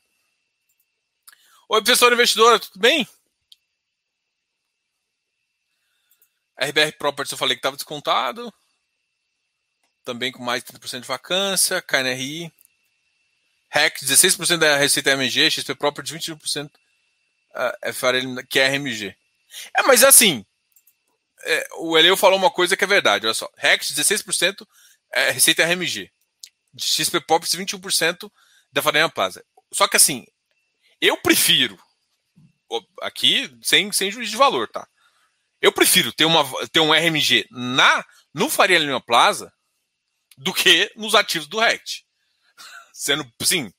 [1.68, 3.08] Oi, professor investidora, tudo bem?
[6.58, 8.54] RBR Properties eu falei que estava descontado.
[10.04, 12.52] também com mais de 30% de vacância, KNRI.
[13.70, 16.70] REC, 16% da receita MG, XP Properties, 21%
[17.84, 19.16] é FRL, que é RMG.
[19.78, 20.46] É, mas assim,
[21.44, 23.50] é, o Eleu falou uma coisa que é verdade, olha só.
[23.58, 24.68] REC, 16%
[25.14, 26.12] é receita RMG.
[26.78, 28.32] XP Properties, 21%
[28.72, 29.44] da Farinha Plaza.
[29.72, 30.26] Só que assim,
[31.02, 31.78] eu prefiro,
[33.02, 34.88] aqui sem, sem juízo de valor, tá?
[35.62, 39.52] Eu prefiro ter, uma, ter um RMG na, no Faria Lima Plaza
[40.38, 42.06] do que nos ativos do RECT.
[43.00, 43.72] Sendo, sim,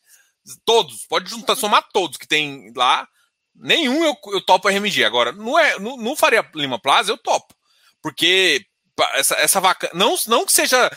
[0.65, 3.07] todos, pode juntar, somar todos que tem lá,
[3.55, 5.05] nenhum eu, eu topo RMG.
[5.05, 7.55] Agora, no, no, no Faria Lima Plaza eu topo.
[8.01, 8.65] Porque
[9.13, 9.91] essa, essa vaca.
[9.93, 10.91] Não, não que seja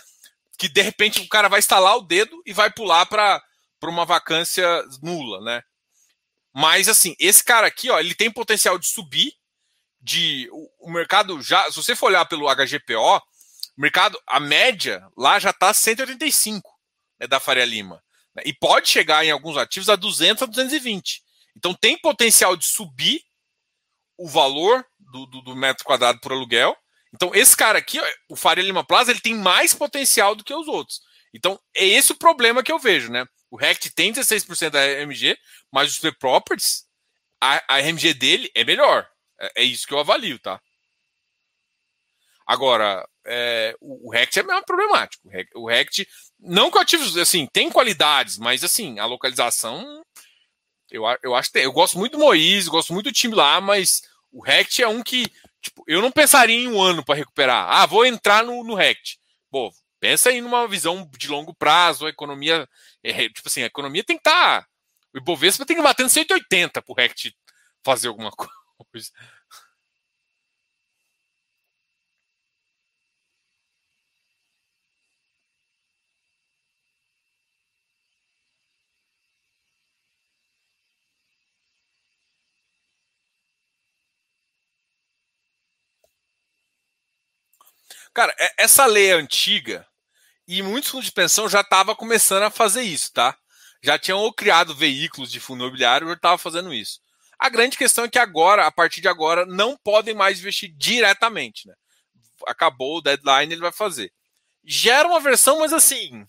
[0.58, 3.44] que de repente o cara vai instalar o dedo e vai pular para
[3.82, 4.66] uma vacância
[5.02, 5.62] nula, né?
[6.56, 9.34] Mas assim, esse cara aqui, ó, ele tem potencial de subir.
[10.00, 13.22] De o, o mercado já, se você for olhar pelo HGPO,
[13.78, 16.70] mercado, a média lá já está 185
[17.20, 18.02] né, da Faria Lima.
[18.46, 21.22] E pode chegar em alguns ativos a 200 a 220.
[21.56, 23.22] Então tem potencial de subir
[24.18, 26.76] o valor do, do, do metro quadrado por aluguel.
[27.14, 30.68] Então esse cara aqui, o Faria Lima Plaza, ele tem mais potencial do que os
[30.68, 31.02] outros.
[31.34, 33.26] Então é esse o problema que eu vejo, né?
[33.52, 35.38] O Rect tem 16% da RMG,
[35.72, 36.86] mas os Properties,
[37.40, 39.08] a, a RMG dele é melhor.
[39.40, 40.60] É, é, isso que eu avalio, tá?
[42.48, 45.30] Agora, é, o, Rect é mesmo problemático.
[45.56, 46.08] O Rect,
[46.40, 50.04] não que o ativo, assim, tem qualidades, mas assim, a localização,
[50.92, 51.64] eu, eu acho que tem.
[51.64, 54.02] Eu gosto muito do Moise, gosto muito do time lá, mas
[54.32, 55.26] o Rect é um que,
[55.62, 57.68] tipo, eu não pensaria em um ano para recuperar.
[57.70, 59.18] Ah, vou entrar no, no Rect.
[59.50, 62.68] Pô, pensa aí numa visão de longo prazo, a economia
[63.04, 64.62] é, tipo assim, a economia tem que estar.
[64.62, 64.68] Tá,
[65.14, 67.36] o Ibovespa tem que bater no 180 pro RECT
[67.84, 69.12] fazer alguma coisa.
[88.14, 89.88] Cara, essa lei é antiga,
[90.47, 93.36] e muitos fundos de pensão já estavam começando a fazer isso, tá?
[93.82, 96.99] Já tinham ou criado veículos de fundo imobiliário ou estavam fazendo isso.
[97.39, 101.68] A grande questão é que agora, a partir de agora, não podem mais investir diretamente,
[101.68, 101.74] né?
[102.45, 104.11] Acabou o deadline, ele vai fazer.
[104.64, 106.26] Gera uma versão, mas assim.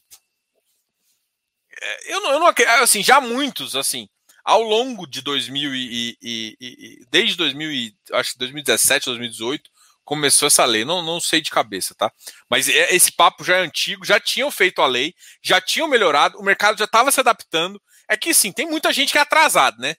[1.80, 4.08] É, eu não, eu não assim, já muitos, assim,
[4.44, 9.70] ao longo de 2000 e, e, e desde 2000 e, acho que 2017, 2018,
[10.04, 10.84] começou essa lei.
[10.84, 12.12] Não, não sei de cabeça, tá?
[12.48, 16.38] Mas é, esse papo já é antigo, já tinham feito a lei, já tinham melhorado,
[16.38, 17.80] o mercado já estava se adaptando.
[18.08, 19.96] É que sim, tem muita gente que é atrasado, né?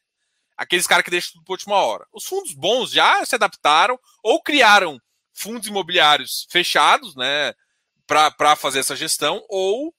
[0.55, 2.05] Aqueles caras que deixam tudo por última hora.
[2.13, 4.99] Os fundos bons já se adaptaram ou criaram
[5.33, 7.53] fundos imobiliários fechados, né?
[8.07, 9.93] Para fazer essa gestão, ou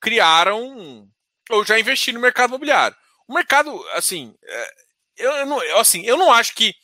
[0.00, 1.08] criaram,
[1.48, 2.96] ou já investiram no mercado imobiliário.
[3.26, 4.72] O mercado, assim, é,
[5.16, 6.74] eu não, assim, eu não acho que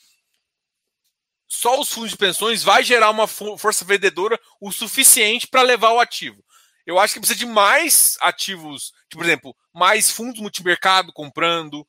[1.49, 5.99] só os fundos de pensões vai gerar uma força vendedora o suficiente para levar o
[5.99, 6.45] ativo.
[6.87, 11.87] Eu acho que precisa de mais ativos, tipo, por exemplo, mais fundos multimercado comprando,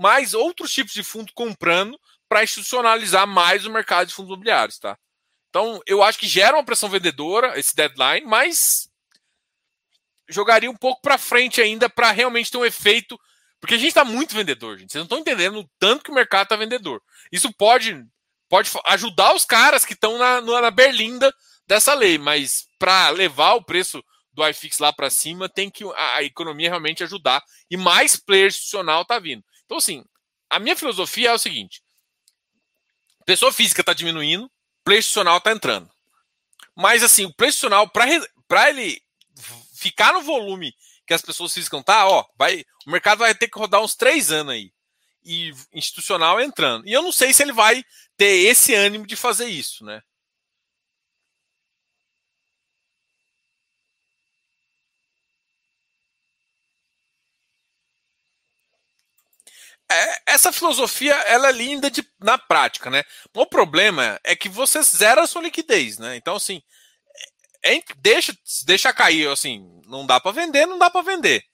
[0.00, 1.98] mais outros tipos de fundo comprando
[2.28, 4.98] para institucionalizar mais o mercado de fundos imobiliários, tá?
[5.48, 8.90] Então, eu acho que gera uma pressão vendedora esse deadline, mas
[10.28, 13.18] jogaria um pouco para frente ainda para realmente ter um efeito,
[13.60, 14.92] porque a gente está muito vendedor, gente.
[14.92, 17.02] Vocês não estão entendendo o tanto que o mercado está vendedor.
[17.30, 18.04] Isso pode
[18.48, 21.32] pode ajudar os caras que estão na, na berlinda
[21.66, 26.16] dessa lei, mas para levar o preço do iFix lá para cima, tem que a,
[26.16, 29.42] a, economia realmente ajudar e mais player institucional tá vindo.
[29.64, 30.04] Então, assim,
[30.50, 31.82] a minha filosofia é o seguinte:
[33.24, 34.50] pessoa física está diminuindo,
[34.84, 35.90] player institucional está entrando.
[36.74, 39.02] Mas, assim, o player institucional, para ele
[39.74, 40.74] ficar no volume
[41.06, 44.30] que as pessoas físicas tá, ó, vai, o mercado vai ter que rodar uns três
[44.30, 44.72] anos aí.
[45.26, 46.86] E institucional entrando.
[46.88, 47.82] E eu não sei se ele vai
[48.16, 50.00] ter esse ânimo de fazer isso, né?
[59.88, 63.04] É, essa filosofia ela é linda de, na prática, né?
[63.34, 66.16] O problema é que você zera a sua liquidez, né?
[66.16, 66.60] Então, assim,
[67.64, 71.44] é, é deixa, deixa cair, assim, não dá para vender, não dá para vender.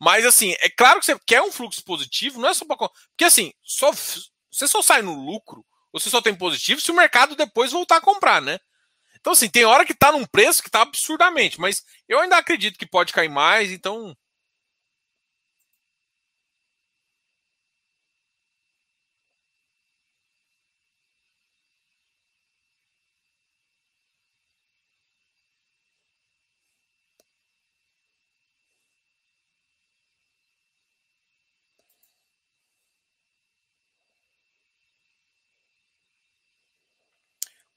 [0.00, 2.76] Mas, assim, é claro que você quer um fluxo positivo, não é só para.
[2.76, 7.34] Porque, assim, só, você só sai no lucro você só tem positivo se o mercado
[7.34, 8.58] depois voltar a comprar, né?
[9.20, 12.78] Então, assim, tem hora que tá num preço que tá absurdamente, mas eu ainda acredito
[12.78, 14.16] que pode cair mais, então.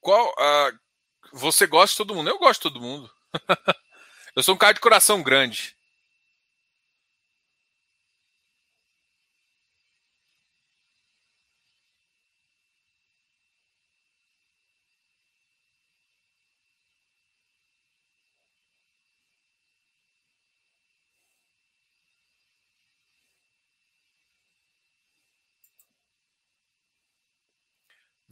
[0.02, 0.34] Qual.
[1.32, 2.30] Você gosta de todo mundo?
[2.30, 3.10] Eu gosto de todo mundo.
[4.36, 5.76] eu sou um cara de coração grande.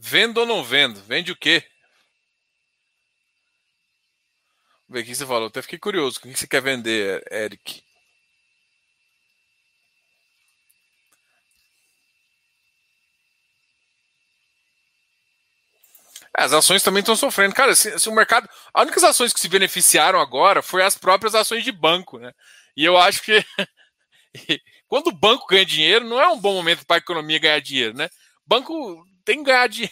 [0.02, 0.98] Vendo ou não vendo?
[1.02, 1.62] Vende o quê?
[4.88, 5.48] Vamos ver o que você falou.
[5.48, 6.18] Até fiquei curioso.
[6.18, 7.82] O que você quer vender, Eric?
[16.32, 17.54] As ações também estão sofrendo.
[17.54, 18.48] Cara, se, se, o mercado.
[18.72, 22.32] As únicas ações que se beneficiaram agora foi as próprias ações de banco, né?
[22.74, 23.44] E eu acho que
[24.88, 27.94] quando o banco ganha dinheiro, não é um bom momento para a economia ganhar dinheiro,
[27.94, 28.08] né?
[28.46, 29.68] Banco tem que ganhar.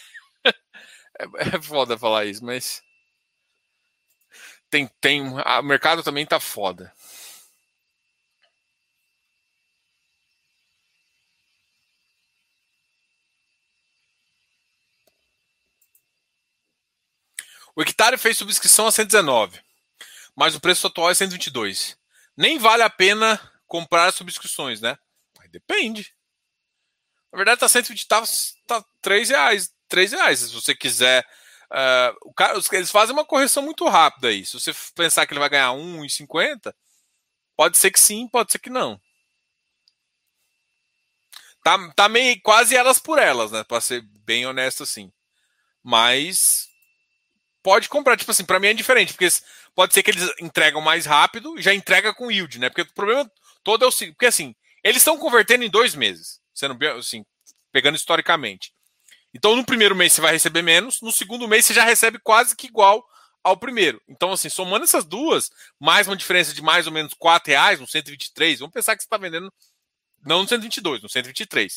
[1.20, 2.80] É, é foda falar isso, mas.
[4.70, 6.94] Tem, tem, o mercado também tá foda.
[17.74, 19.60] O hectare fez subscrição a 119,
[20.36, 21.98] mas o preço atual é 122.
[22.36, 24.96] Nem vale a pena comprar subscrições, né?
[25.50, 26.14] depende.
[27.32, 28.22] Na verdade, tá 120, tá,
[28.66, 29.70] tá 3 reais.
[29.88, 30.40] 3 reais.
[30.40, 31.24] Se você quiser.
[31.70, 34.44] Uh, o cara, eles fazem uma correção muito rápida aí.
[34.46, 36.74] Se você pensar que ele vai ganhar 1,50,
[37.56, 39.00] pode ser que sim, pode ser que não.
[41.62, 43.64] Tá, tá meio quase elas por elas, né?
[43.64, 45.12] Pra ser bem honesto assim.
[45.82, 46.68] Mas
[47.62, 49.28] pode comprar, tipo assim, para mim é diferente, porque
[49.74, 52.70] pode ser que eles entregam mais rápido e já entrega com yield, né?
[52.70, 53.30] Porque o problema
[53.62, 57.24] todo é o seguinte, porque assim, eles estão convertendo em dois meses, sendo assim,
[57.70, 58.72] pegando historicamente.
[59.32, 62.56] Então, no primeiro mês você vai receber menos, no segundo mês você já recebe quase
[62.56, 63.06] que igual
[63.44, 64.02] ao primeiro.
[64.08, 67.86] Então, assim, somando essas duas, mais uma diferença de mais ou menos 4 reais, no
[67.86, 69.52] 123, vamos pensar que você está vendendo,
[70.26, 71.74] não no 122, no 123.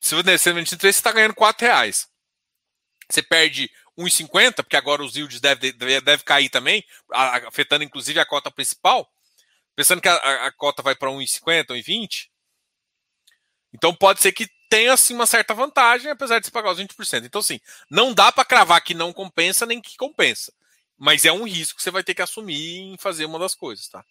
[0.00, 2.08] Se você vender 123, você está ganhando 4 reais.
[3.08, 8.26] Você perde 1,50, porque agora os yields devem deve, deve cair também, afetando inclusive a
[8.26, 9.08] cota principal.
[9.76, 12.31] Pensando que a, a, a cota vai para 1,50, 1,20.
[13.72, 17.24] Então pode ser que tem assim uma certa vantagem, apesar de você pagar os 20%.
[17.24, 17.60] Então, assim,
[17.90, 20.52] não dá para cravar que não compensa nem que compensa.
[20.96, 23.88] Mas é um risco que você vai ter que assumir em fazer uma das coisas,
[23.88, 24.04] tá?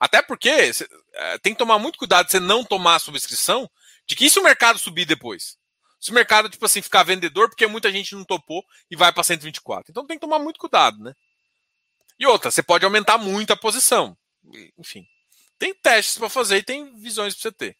[0.00, 3.68] Até porque é, tem que tomar muito cuidado de você não tomar a subscrição
[4.06, 5.58] de que se o mercado subir depois?
[6.00, 9.24] Se o mercado, tipo assim, ficar vendedor, porque muita gente não topou e vai para
[9.24, 9.90] 124.
[9.90, 11.14] Então tem que tomar muito cuidado, né?
[12.18, 14.16] E outra, você pode aumentar muito a posição.
[14.76, 15.06] Enfim.
[15.58, 17.76] Tem testes para fazer e tem visões para você ter.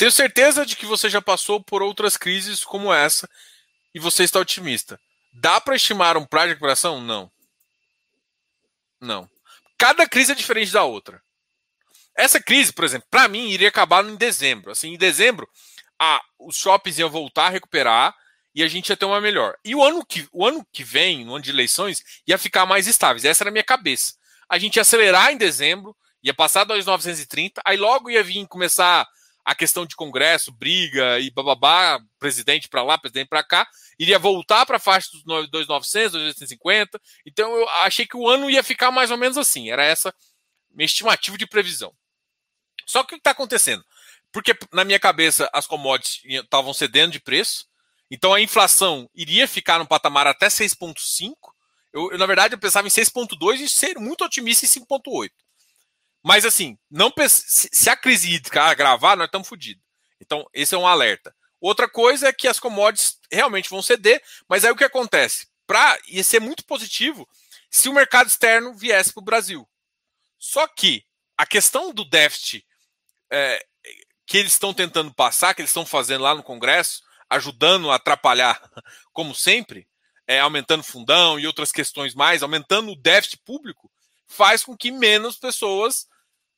[0.00, 3.28] Tenho certeza de que você já passou por outras crises como essa
[3.94, 4.98] e você está otimista.
[5.30, 7.02] Dá para estimar um prazo de recuperação?
[7.02, 7.30] Não.
[8.98, 9.28] Não.
[9.76, 11.22] Cada crise é diferente da outra.
[12.14, 14.70] Essa crise, por exemplo, para mim iria acabar em dezembro.
[14.70, 15.46] Assim, em dezembro,
[16.38, 18.16] os shoppings iam voltar a recuperar
[18.54, 19.54] e a gente ia ter uma melhor.
[19.62, 22.86] E o ano que, o ano que vem, no ano de eleições, ia ficar mais
[22.86, 23.26] estáveis.
[23.26, 24.14] Essa era a minha cabeça.
[24.48, 29.06] A gente ia acelerar em dezembro, ia passar 2,930, aí logo ia vir começar
[29.44, 33.68] a questão de Congresso, briga e bababá, presidente para lá, presidente para cá,
[33.98, 37.00] iria voltar para a faixa dos 2.900, 2.850.
[37.26, 39.70] Então eu achei que o ano ia ficar mais ou menos assim.
[39.70, 40.14] Era essa
[40.70, 41.92] minha estimativa de previsão.
[42.86, 43.84] Só que o que está acontecendo?
[44.32, 47.66] Porque na minha cabeça as commodities estavam cedendo de preço,
[48.10, 51.34] então a inflação iria ficar no patamar até 6,5.
[51.92, 55.30] Eu, eu, na verdade, eu pensava em 6,2 e ser muito otimista em 5,8.
[56.22, 59.82] Mas assim, não se a crise hídrica agravar, nós estamos fodidos.
[60.20, 61.34] Então, esse é um alerta.
[61.60, 65.48] Outra coisa é que as commodities realmente vão ceder, mas aí o que acontece?
[65.66, 67.28] Para ia ser muito positivo
[67.70, 69.68] se o mercado externo viesse para o Brasil.
[70.38, 71.04] Só que
[71.36, 72.66] a questão do déficit
[73.30, 73.64] é,
[74.26, 78.60] que eles estão tentando passar, que eles estão fazendo lá no Congresso, ajudando a atrapalhar,
[79.12, 79.86] como sempre,
[80.26, 83.90] é, aumentando fundão e outras questões mais, aumentando o déficit público,
[84.30, 86.06] faz com que menos pessoas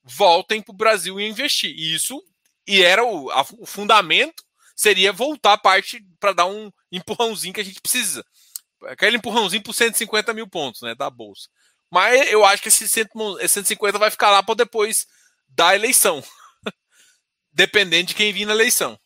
[0.05, 1.71] voltem para o Brasil e investir.
[1.71, 2.23] E isso
[2.67, 4.45] e era o, a, o fundamento
[4.77, 8.25] seria voltar a parte para dar um empurrãozinho que a gente precisa.
[8.85, 11.49] Aquele empurrãozinho por 150 mil pontos né, da Bolsa.
[11.91, 15.07] Mas eu acho que esse, 150 vai ficar lá para depois
[15.49, 16.23] da eleição.
[17.53, 18.99] Dependendo de quem vir na eleição.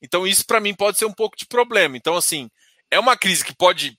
[0.00, 1.96] Então, isso para mim pode ser um pouco de problema.
[1.96, 2.50] Então, assim,
[2.90, 3.98] é uma crise que pode,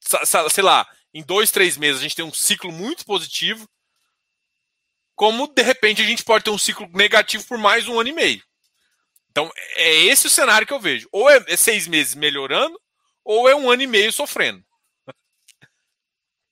[0.00, 0.86] sei lá,
[1.16, 3.66] em dois, três meses a gente tem um ciclo muito positivo,
[5.14, 8.12] como de repente a gente pode ter um ciclo negativo por mais um ano e
[8.12, 8.44] meio.
[9.30, 11.08] Então, é esse o cenário que eu vejo.
[11.10, 12.78] Ou é, seis meses melhorando,
[13.24, 14.62] ou é um ano e meio sofrendo.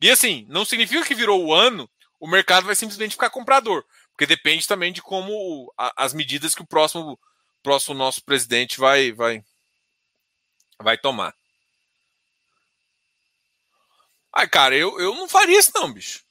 [0.01, 1.89] E assim, não significa que virou o ano,
[2.21, 3.83] o mercado vai simplesmente ficar comprador.
[4.11, 7.19] Porque depende também de como as medidas que o próximo,
[7.63, 9.43] próximo nosso presidente vai, vai,
[10.79, 11.35] vai tomar.
[14.37, 16.25] Ai, cara, eu, eu não faria isso não, bicho.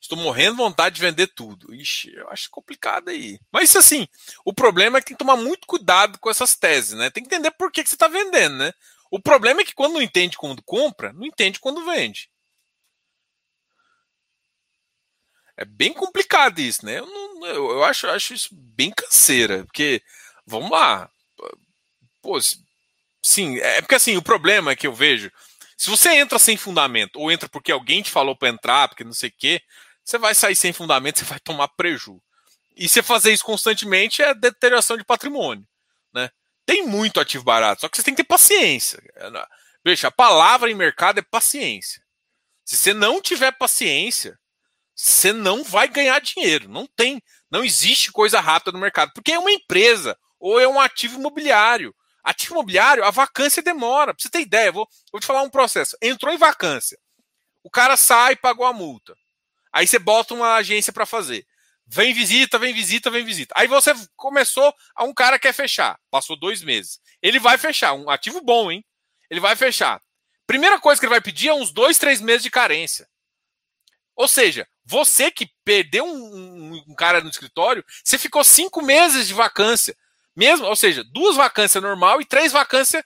[0.00, 1.74] Estou morrendo de vontade de vender tudo.
[1.74, 3.38] Ixi, eu acho complicado aí.
[3.52, 4.08] Mas assim,
[4.44, 7.10] o problema é que tem que tomar muito cuidado com essas teses, né?
[7.10, 8.72] Tem que entender por que, que você está vendendo, né?
[9.10, 12.30] O problema é que quando não entende quando compra, não entende quando vende.
[15.58, 17.00] É bem complicado isso, né?
[17.00, 20.00] Eu, não, eu, eu acho, acho isso bem canseira, porque,
[20.46, 21.10] vamos lá.
[22.22, 22.38] Pô,
[23.22, 25.30] sim, é porque assim, o problema que eu vejo,
[25.78, 29.12] se você entra sem fundamento, ou entra porque alguém te falou para entrar, porque não
[29.12, 29.62] sei o quê,
[30.04, 32.20] você vai sair sem fundamento, você vai tomar prejuízo.
[32.76, 35.64] E você fazer isso constantemente é deterioração de patrimônio.
[36.12, 36.30] Né?
[36.66, 39.00] Tem muito ativo barato, só que você tem que ter paciência.
[39.84, 42.02] Veja, a palavra em mercado é paciência.
[42.64, 44.36] Se você não tiver paciência,
[44.96, 46.68] você não vai ganhar dinheiro.
[46.68, 50.80] Não tem, não existe coisa rápida no mercado, porque é uma empresa ou é um
[50.80, 51.94] ativo imobiliário.
[52.22, 54.12] Ativo imobiliário, a vacância demora.
[54.12, 55.96] Pra você ter ideia, vou, vou te falar um processo.
[56.02, 56.98] Entrou em vacância.
[57.62, 59.16] O cara sai e pagou a multa.
[59.72, 61.46] Aí você bota uma agência para fazer.
[61.86, 63.54] Vem visita, vem visita, vem visita.
[63.56, 65.98] Aí você começou a um cara quer fechar.
[66.10, 67.00] Passou dois meses.
[67.22, 67.94] Ele vai fechar.
[67.94, 68.84] Um ativo bom, hein?
[69.30, 70.00] Ele vai fechar.
[70.46, 73.08] Primeira coisa que ele vai pedir é uns dois, três meses de carência.
[74.14, 79.28] Ou seja, você que perdeu um, um, um cara no escritório, você ficou cinco meses
[79.28, 79.96] de vacância.
[80.38, 83.02] Mesmo, ou seja, duas vacâncias normal e três vacâncias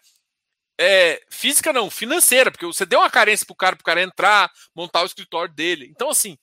[0.79, 5.01] é, física não, financeira, porque você deu uma carência pro cara, pro cara entrar, montar
[5.01, 5.89] o escritório dele.
[5.91, 6.37] Então, assim,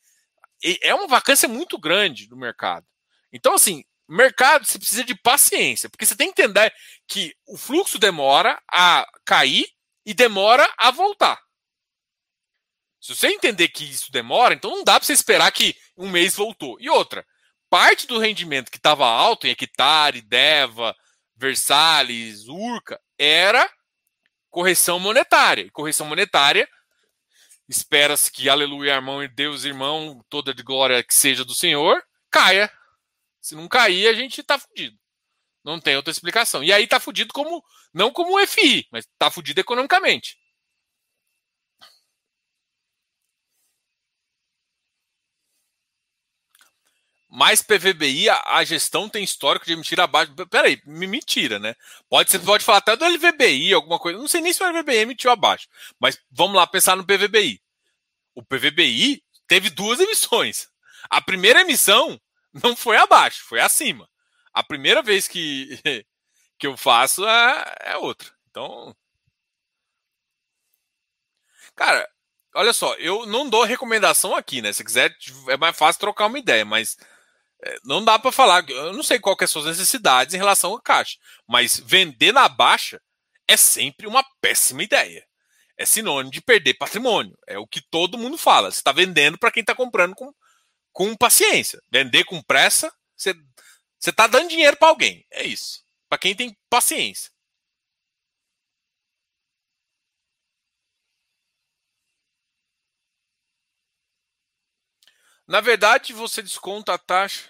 [0.81, 2.87] é uma vacância muito grande no mercado.
[3.31, 6.73] Então, assim, mercado você precisa de paciência, porque você tem que entender
[7.07, 9.67] que o fluxo demora a cair
[10.03, 11.39] e demora a voltar.
[12.99, 16.35] Se você entender que isso demora, então não dá para você esperar que um mês
[16.35, 16.77] voltou.
[16.79, 17.23] E outra,
[17.69, 20.95] parte do rendimento que estava alto em hectare, Deva,
[21.35, 23.69] Versalhes, Urca, era
[24.49, 25.69] correção monetária.
[25.71, 26.67] Correção monetária
[27.69, 32.71] espera-se que, aleluia, irmão, e Deus, irmão, toda de glória que seja do Senhor, caia.
[33.39, 34.97] Se não cair, a gente tá fudido.
[35.63, 36.63] Não tem outra explicação.
[36.63, 37.63] E aí tá fudido como,
[37.93, 40.35] não como o FI, mas tá fudido economicamente.
[47.29, 50.33] Mais PVBI, a, a, gestão tem histórico de emitir abaixo.
[50.49, 51.75] Peraí, me mentira, né?
[52.09, 54.17] Pode, você pode falar até do LVBI, alguma coisa.
[54.17, 55.67] Não sei nem se o LVBI emitiu abaixo.
[55.99, 57.61] Mas vamos lá pensar no PVBI.
[58.33, 60.69] O PVBI teve duas emissões.
[61.07, 62.19] A primeira emissão
[62.51, 64.09] não foi abaixo, foi acima.
[64.51, 65.79] A primeira vez que,
[66.57, 68.27] que eu faço é, é outra.
[68.49, 68.95] Então.
[71.75, 72.09] Cara,
[72.55, 74.73] olha só, eu não dou recomendação aqui, né?
[74.73, 75.15] Se quiser,
[75.47, 76.97] é mais fácil trocar uma ideia, mas
[77.83, 78.67] não dá para falar.
[78.69, 82.47] Eu não sei qual que é suas necessidades em relação à caixa, mas vender na
[82.47, 83.01] baixa
[83.47, 85.25] é sempre uma péssima ideia.
[85.77, 87.37] É sinônimo de perder patrimônio.
[87.47, 88.69] É o que todo mundo fala.
[88.69, 90.31] Você está vendendo para quem está comprando com,
[90.91, 91.81] com paciência.
[91.89, 93.33] Vender com pressa, você
[94.05, 95.25] está dando dinheiro para alguém.
[95.31, 95.83] É isso.
[96.07, 97.31] Para quem tem paciência.
[105.49, 107.49] Na verdade, você desconta a taxa.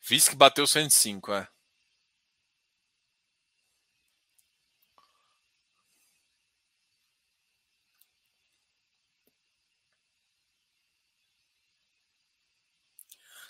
[0.00, 1.46] Fiz que bateu 105, é.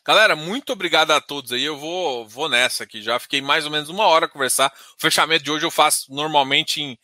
[0.05, 1.63] Galera, muito obrigado a todos aí.
[1.63, 3.19] Eu vou, vou nessa aqui já.
[3.19, 4.73] Fiquei mais ou menos uma hora a conversar.
[4.97, 6.99] O fechamento de hoje eu faço normalmente em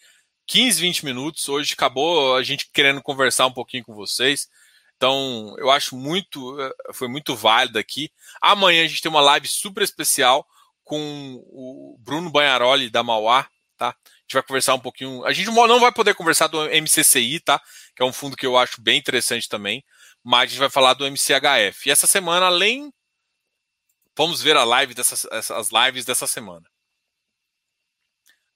[0.46, 1.48] 15, 20 minutos.
[1.48, 4.48] Hoje acabou a gente querendo conversar um pouquinho com vocês.
[4.96, 6.56] Então, eu acho muito,
[6.94, 8.10] foi muito válido aqui.
[8.40, 10.46] Amanhã a gente tem uma live super especial
[10.82, 13.88] com o Bruno Banharoli da Mauá, tá?
[13.88, 13.92] A
[14.22, 15.22] gente vai conversar um pouquinho.
[15.26, 17.60] A gente não vai poder conversar do MCCI, tá?
[17.94, 19.84] Que é um fundo que eu acho bem interessante também.
[20.26, 21.88] Mas a gente vai falar do MCHF.
[21.88, 22.92] E essa semana, além
[24.18, 26.66] Vamos ver a live dessas, as lives dessa semana.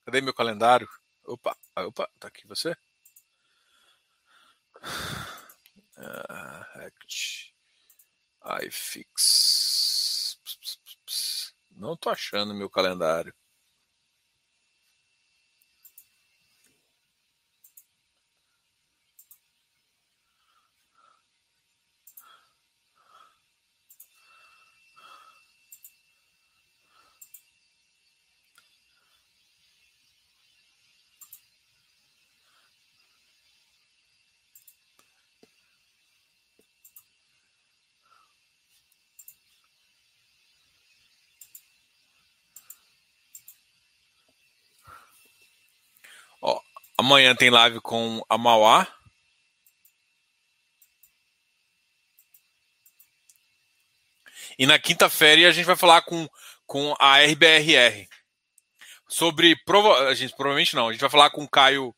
[0.06, 0.88] Cadê meu calendário?
[1.22, 2.74] Opa, ah, opa, tá aqui você?
[5.98, 7.54] Uh, act.
[11.70, 13.34] Não tô achando meu calendário.
[47.11, 48.86] Amanhã tem live com a Mauá.
[54.56, 56.28] E na quinta-feira a gente vai falar com,
[56.68, 58.06] com a RBRR.
[59.08, 59.56] Sobre.
[59.64, 60.86] Prova, a gente, provavelmente não.
[60.86, 61.92] A gente vai falar com o Caio,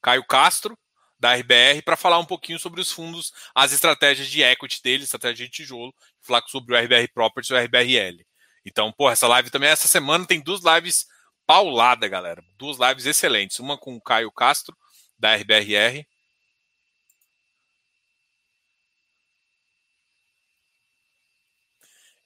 [0.00, 0.78] Caio Castro,
[1.18, 5.44] da RBR, para falar um pouquinho sobre os fundos, as estratégias de equity dele, estratégia
[5.44, 8.24] de tijolo, falar sobre o RBR Properties e o RBRL.
[8.64, 11.12] Então, pô, essa live também, essa semana tem duas lives
[11.46, 12.44] paulada, galera.
[12.56, 13.58] Duas lives excelentes.
[13.58, 14.76] Uma com o Caio Castro,
[15.18, 16.06] da RBRR,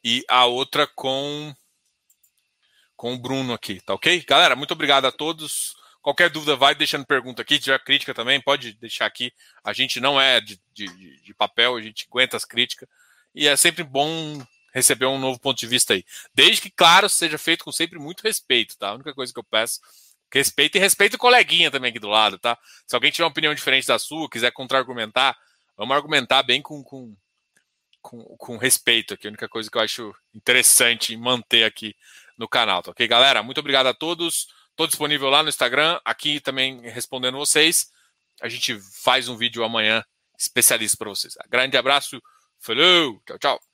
[0.02, 1.54] e a outra com
[2.96, 4.24] com o Bruno aqui, tá ok?
[4.26, 5.76] Galera, muito obrigado a todos.
[6.02, 7.54] Qualquer dúvida, vai deixando pergunta aqui.
[7.54, 9.32] Se tiver crítica também, pode deixar aqui.
[9.62, 12.88] A gente não é de, de, de papel, a gente aguenta as críticas.
[13.32, 16.04] E é sempre bom receber um novo ponto de vista aí.
[16.34, 18.90] Desde que, claro, seja feito com sempre muito respeito, tá?
[18.90, 19.80] A única coisa que eu peço
[20.32, 22.58] respeito e respeito o coleguinha também aqui do lado, tá?
[22.86, 25.36] Se alguém tiver uma opinião diferente da sua, quiser contra-argumentar,
[25.76, 27.16] vamos argumentar bem com, com,
[28.00, 29.26] com, com respeito aqui.
[29.26, 31.94] A única coisa que eu acho interessante manter aqui
[32.36, 33.42] no canal, tá ok, galera?
[33.42, 34.48] Muito obrigado a todos.
[34.70, 37.90] Estou disponível lá no Instagram, aqui também respondendo vocês.
[38.40, 40.04] A gente faz um vídeo amanhã
[40.38, 41.34] especialista para vocês.
[41.48, 42.22] Grande abraço,
[42.60, 43.67] falou, tchau, tchau.